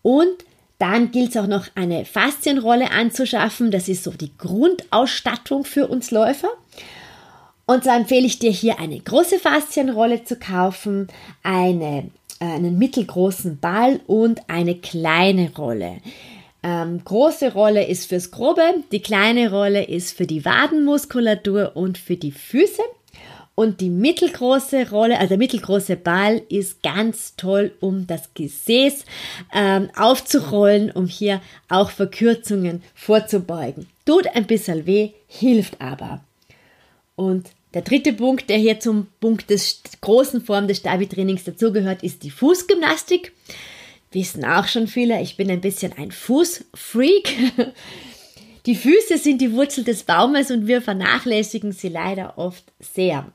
Und 0.02 0.46
dann 0.78 1.12
gilt 1.12 1.32
es 1.32 1.38
auch 1.38 1.48
noch 1.48 1.68
eine 1.76 2.06
Faszienrolle 2.06 2.92
anzuschaffen. 2.92 3.70
Das 3.70 3.90
ist 3.90 4.06
so 4.06 4.12
die 4.12 4.32
Grundausstattung 4.38 5.66
für 5.66 5.88
uns 5.88 6.10
Läufer. 6.10 6.50
Und 7.72 7.86
so 7.86 7.90
empfehle 7.90 8.26
ich 8.26 8.38
dir 8.38 8.52
hier 8.52 8.80
eine 8.80 9.00
große 9.00 9.40
Faszienrolle 9.40 10.26
zu 10.26 10.36
kaufen, 10.36 11.08
eine 11.42 12.10
äh, 12.42 12.46
einen 12.46 12.78
mittelgroßen 12.78 13.60
Ball 13.60 14.02
und 14.08 14.42
eine 14.50 14.76
kleine 14.76 15.56
Rolle. 15.56 16.00
Ähm, 16.64 17.02
große 17.06 17.54
Rolle 17.54 17.88
ist 17.88 18.08
fürs 18.08 18.30
Grobe, 18.30 18.84
die 18.92 19.02
kleine 19.02 19.52
Rolle 19.52 19.86
ist 19.86 20.18
für 20.18 20.28
die 20.28 20.44
Wadenmuskulatur 20.44 21.72
und 21.76 21.98
für 21.98 22.18
die 22.18 22.34
Füße. 22.34 22.82
Und 23.56 23.80
die 23.80 23.90
mittelgroße 23.90 24.90
Rolle, 24.90 25.18
also 25.18 25.30
der 25.30 25.38
mittelgroße 25.38 25.96
Ball, 25.96 26.42
ist 26.50 26.84
ganz 26.84 27.38
toll, 27.38 27.72
um 27.80 28.06
das 28.06 28.34
Gesäß 28.34 29.06
ähm, 29.54 29.90
aufzurollen, 29.96 30.92
um 30.92 31.08
hier 31.08 31.40
auch 31.70 31.90
Verkürzungen 31.90 32.84
vorzubeugen. 32.96 33.88
Tut 34.06 34.28
ein 34.36 34.46
bisschen 34.46 34.86
weh, 34.86 35.12
hilft 35.28 35.80
aber. 35.80 36.20
Und 37.16 37.52
der 37.74 37.82
dritte 37.82 38.14
Punkt, 38.14 38.50
der 38.50 38.58
hier 38.58 38.80
zum 38.80 39.08
Punkt 39.20 39.50
des 39.50 39.82
großen 40.02 40.42
Form 40.42 40.68
des 40.68 40.78
Stabi-Trainings 40.78 41.44
dazugehört, 41.44 42.04
ist 42.04 42.24
die 42.24 42.32
Fußgymnastik. 42.32 43.32
Wissen 44.12 44.44
auch 44.44 44.68
schon 44.68 44.88
viele, 44.88 45.22
ich 45.22 45.38
bin 45.38 45.50
ein 45.50 45.62
bisschen 45.62 45.94
ein 45.94 46.12
Fußfreak. 46.12 47.34
Die 48.68 48.76
Füße 48.76 49.18
sind 49.18 49.42
die 49.42 49.54
Wurzel 49.54 49.84
des 49.84 50.04
Baumes 50.04 50.52
und 50.52 50.68
wir 50.68 50.84
vernachlässigen 50.84 51.72
sie 51.72 51.90
leider 51.90 52.38
oft 52.38 52.64
sehr. 52.80 53.32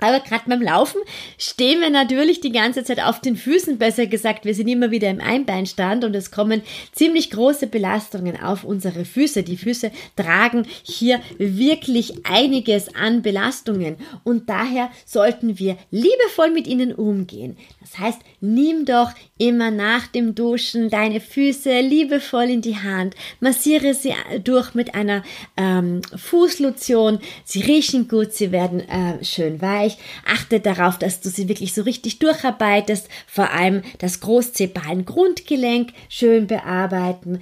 Aber 0.00 0.20
gerade 0.20 0.44
beim 0.46 0.62
Laufen 0.62 1.00
stehen 1.38 1.80
wir 1.80 1.90
natürlich 1.90 2.40
die 2.40 2.52
ganze 2.52 2.84
Zeit 2.84 3.00
auf 3.00 3.20
den 3.20 3.36
Füßen, 3.36 3.78
besser 3.78 4.06
gesagt, 4.06 4.44
wir 4.44 4.54
sind 4.54 4.68
immer 4.68 4.90
wieder 4.90 5.10
im 5.10 5.20
Einbeinstand 5.20 6.04
und 6.04 6.14
es 6.14 6.30
kommen 6.30 6.62
ziemlich 6.92 7.30
große 7.30 7.66
Belastungen 7.66 8.40
auf 8.40 8.64
unsere 8.64 9.04
Füße. 9.04 9.42
Die 9.42 9.56
Füße 9.56 9.90
tragen 10.16 10.66
hier 10.82 11.20
wirklich 11.38 12.26
einiges 12.26 12.94
an 12.94 13.22
Belastungen 13.22 13.96
und 14.24 14.48
daher 14.48 14.90
sollten 15.04 15.58
wir 15.58 15.76
liebevoll 15.90 16.50
mit 16.50 16.66
ihnen 16.66 16.94
umgehen. 16.94 17.56
Das 17.80 17.98
heißt, 17.98 18.20
nimm 18.40 18.84
doch 18.84 19.10
immer 19.40 19.70
nach 19.70 20.06
dem 20.06 20.34
Duschen 20.34 20.90
deine 20.90 21.20
Füße 21.20 21.80
liebevoll 21.80 22.50
in 22.50 22.60
die 22.60 22.76
Hand, 22.76 23.14
massiere 23.40 23.94
sie 23.94 24.14
durch 24.44 24.74
mit 24.74 24.94
einer 24.94 25.22
ähm, 25.56 26.02
Fußlotion. 26.14 27.18
Sie 27.44 27.62
riechen 27.62 28.06
gut, 28.06 28.32
sie 28.32 28.52
werden 28.52 28.80
äh, 28.80 29.24
schön 29.24 29.60
weich. 29.62 29.96
Achte 30.26 30.60
darauf, 30.60 30.98
dass 30.98 31.20
du 31.20 31.30
sie 31.30 31.48
wirklich 31.48 31.72
so 31.72 31.82
richtig 31.82 32.18
durcharbeitest. 32.18 33.08
Vor 33.26 33.50
allem 33.50 33.82
das 33.98 34.20
Großzehballen-Grundgelenk 34.20 35.92
schön 36.08 36.46
bearbeiten. 36.46 37.40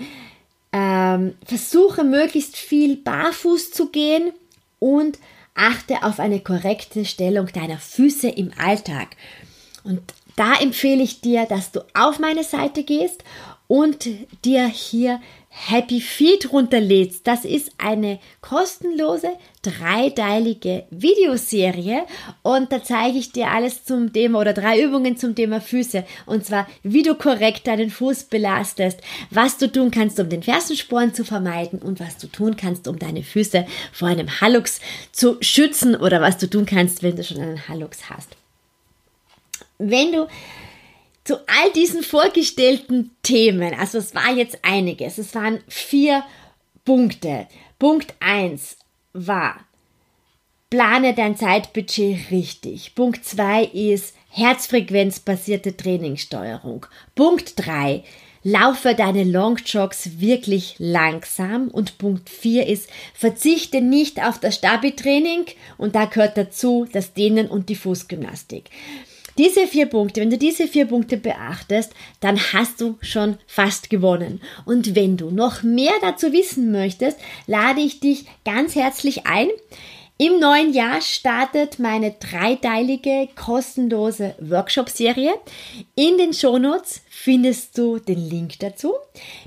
Ähm, 0.72 1.34
versuche 1.44 2.04
möglichst 2.04 2.56
viel 2.56 2.96
barfuß 2.96 3.72
zu 3.72 3.88
gehen 3.90 4.32
und 4.78 5.18
achte 5.54 6.04
auf 6.04 6.20
eine 6.20 6.38
korrekte 6.38 7.04
Stellung 7.04 7.46
deiner 7.48 7.78
Füße 7.78 8.28
im 8.28 8.52
Alltag. 8.56 9.16
Und 9.82 10.02
da 10.38 10.55
empfehle 10.55 11.03
ich 11.03 11.20
dir, 11.20 11.46
dass 11.46 11.72
du 11.72 11.81
auf 11.94 12.20
meine 12.20 12.44
Seite 12.44 12.85
gehst 12.85 13.24
und 13.66 14.09
dir 14.44 14.66
hier 14.66 15.20
Happy 15.51 16.01
Feet 16.01 16.53
runterlädst. 16.53 17.27
Das 17.27 17.44
ist 17.44 17.72
eine 17.79 18.20
kostenlose 18.40 19.31
dreiteilige 19.62 20.85
Videoserie 20.90 22.05
und 22.42 22.70
da 22.70 22.83
zeige 22.83 23.18
ich 23.18 23.33
dir 23.33 23.51
alles 23.51 23.85
zum 23.85 24.12
Thema 24.12 24.40
oder 24.40 24.53
drei 24.53 24.81
Übungen 24.81 25.16
zum 25.16 25.35
Thema 25.35 25.61
Füße 25.61 26.05
und 26.27 26.46
zwar 26.46 26.68
wie 26.85 27.03
du 27.03 27.16
korrekt 27.16 27.66
deinen 27.66 27.90
Fuß 27.90 28.24
belastest, 28.24 29.01
was 29.31 29.59
du 29.59 29.70
tun 29.70 29.90
kannst, 29.90 30.20
um 30.20 30.29
den 30.29 30.44
Fersensporn 30.44 31.12
zu 31.12 31.24
vermeiden 31.24 31.81
und 31.81 31.98
was 31.98 32.16
du 32.18 32.29
tun 32.29 32.57
kannst, 32.57 32.87
um 32.87 32.98
deine 32.98 33.24
Füße 33.24 33.66
vor 33.92 34.09
einem 34.09 34.40
Hallux 34.40 34.81
zu 35.11 35.37
schützen 35.40 35.96
oder 35.96 36.20
was 36.20 36.38
du 36.38 36.48
tun 36.48 36.64
kannst, 36.64 37.03
wenn 37.03 37.16
du 37.16 37.24
schon 37.24 37.40
einen 37.40 37.68
Hallux 37.68 38.09
hast. 38.09 38.37
Wenn 39.79 40.12
du 40.12 40.29
zu 41.25 41.37
all 41.47 41.73
diesen 41.75 42.03
vorgestellten 42.03 43.11
Themen, 43.23 43.75
also 43.75 43.99
es 43.99 44.14
war 44.14 44.33
jetzt 44.35 44.59
einiges, 44.62 45.19
es 45.19 45.35
waren 45.35 45.61
vier 45.69 46.25
Punkte. 46.85 47.47
Punkt 47.79 48.14
1 48.21 48.77
war, 49.12 49.61
plane 50.71 51.14
dein 51.14 51.37
Zeitbudget 51.37 52.31
richtig. 52.31 52.95
Punkt 52.95 53.25
2 53.25 53.64
ist 53.64 54.14
herzfrequenzbasierte 54.31 55.77
Trainingssteuerung. 55.77 56.87
Punkt 57.14 57.55
3, 57.57 58.05
laufe 58.43 58.95
deine 58.95 59.25
Longjogs 59.25 60.21
wirklich 60.21 60.77
langsam. 60.79 61.69
Und 61.69 61.99
Punkt 61.99 62.31
4 62.31 62.67
ist, 62.67 62.88
verzichte 63.14 63.81
nicht 63.81 64.23
auf 64.23 64.38
das 64.38 64.57
Stabi-Training 64.57 65.47
und 65.77 65.95
da 65.95 66.07
gehört 66.07 66.37
dazu 66.37 66.87
das 66.93 67.12
Dehnen 67.14 67.49
und 67.49 67.69
die 67.69 67.77
Fußgymnastik. 67.77 68.71
Diese 69.38 69.68
vier 69.68 69.87
Punkte, 69.87 70.20
wenn 70.20 70.31
du 70.31 70.37
diese 70.37 70.66
vier 70.66 70.87
Punkte 70.87 71.16
beachtest, 71.16 71.92
dann 72.20 72.38
hast 72.53 72.81
du 72.81 72.98
schon 73.01 73.38
fast 73.46 73.88
gewonnen. 73.88 74.40
Und 74.64 74.96
wenn 74.96 75.16
du 75.16 75.31
noch 75.31 75.62
mehr 75.62 75.92
dazu 76.01 76.33
wissen 76.33 76.72
möchtest, 76.72 77.18
lade 77.46 77.81
ich 77.81 78.01
dich 78.01 78.27
ganz 78.44 78.74
herzlich 78.74 79.27
ein. 79.27 79.48
Im 80.20 80.40
neuen 80.40 80.72
Jahr 80.72 81.00
startet 81.00 81.78
meine 81.78 82.11
dreiteilige 82.11 83.28
kostenlose 83.37 84.35
Workshop-Serie. 84.40 85.33
In 85.94 86.18
den 86.18 86.33
Shownotes 86.33 87.02
findest 87.09 87.78
du 87.78 88.00
den 88.00 88.28
Link 88.28 88.59
dazu, 88.59 88.94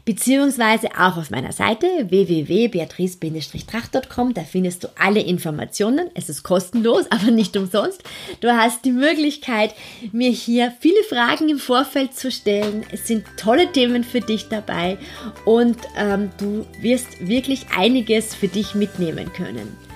beziehungsweise 0.06 0.88
auch 0.98 1.18
auf 1.18 1.30
meiner 1.30 1.52
Seite 1.52 1.88
www.beatrice-tracht.com. 2.08 4.34
Da 4.34 4.44
findest 4.44 4.86
du 4.86 4.88
alle 4.98 5.20
Informationen. 5.20 6.10
Es 6.14 6.30
ist 6.30 6.44
kostenlos, 6.44 7.04
aber 7.12 7.32
nicht 7.32 7.58
umsonst. 7.58 8.02
Du 8.40 8.56
hast 8.56 8.86
die 8.86 8.94
Möglichkeit, 8.94 9.76
mir 10.14 10.32
hier 10.32 10.72
viele 10.80 11.04
Fragen 11.04 11.50
im 11.50 11.60
Vorfeld 11.60 12.16
zu 12.16 12.32
stellen. 12.32 12.86
Es 12.94 13.08
sind 13.08 13.26
tolle 13.36 13.70
Themen 13.74 14.06
für 14.06 14.22
dich 14.22 14.48
dabei 14.48 14.98
und 15.44 15.76
ähm, 15.98 16.32
du 16.38 16.66
wirst 16.80 17.28
wirklich 17.28 17.66
einiges 17.76 18.34
für 18.34 18.48
dich 18.48 18.74
mitnehmen 18.74 19.34
können. 19.34 19.91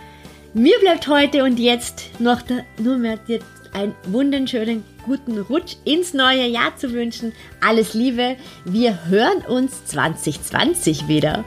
Mir 0.58 0.80
bleibt 0.80 1.10
heute 1.10 1.44
und 1.44 1.60
jetzt 1.60 2.18
noch 2.18 2.42
da, 2.42 2.60
nur 2.78 2.98
mehr 2.98 3.18
dir 3.18 3.42
einen 3.74 3.94
wunderschönen 4.06 4.86
guten 5.06 5.38
Rutsch 5.38 5.76
ins 5.84 6.14
neue 6.14 6.48
Jahr 6.48 6.78
zu 6.78 6.94
wünschen. 6.94 7.34
Alles 7.60 7.94
Liebe. 7.94 8.38
Wir 8.64 9.06
hören 9.10 9.40
uns 9.46 9.84
2020 9.84 11.10
wieder. 11.10 11.44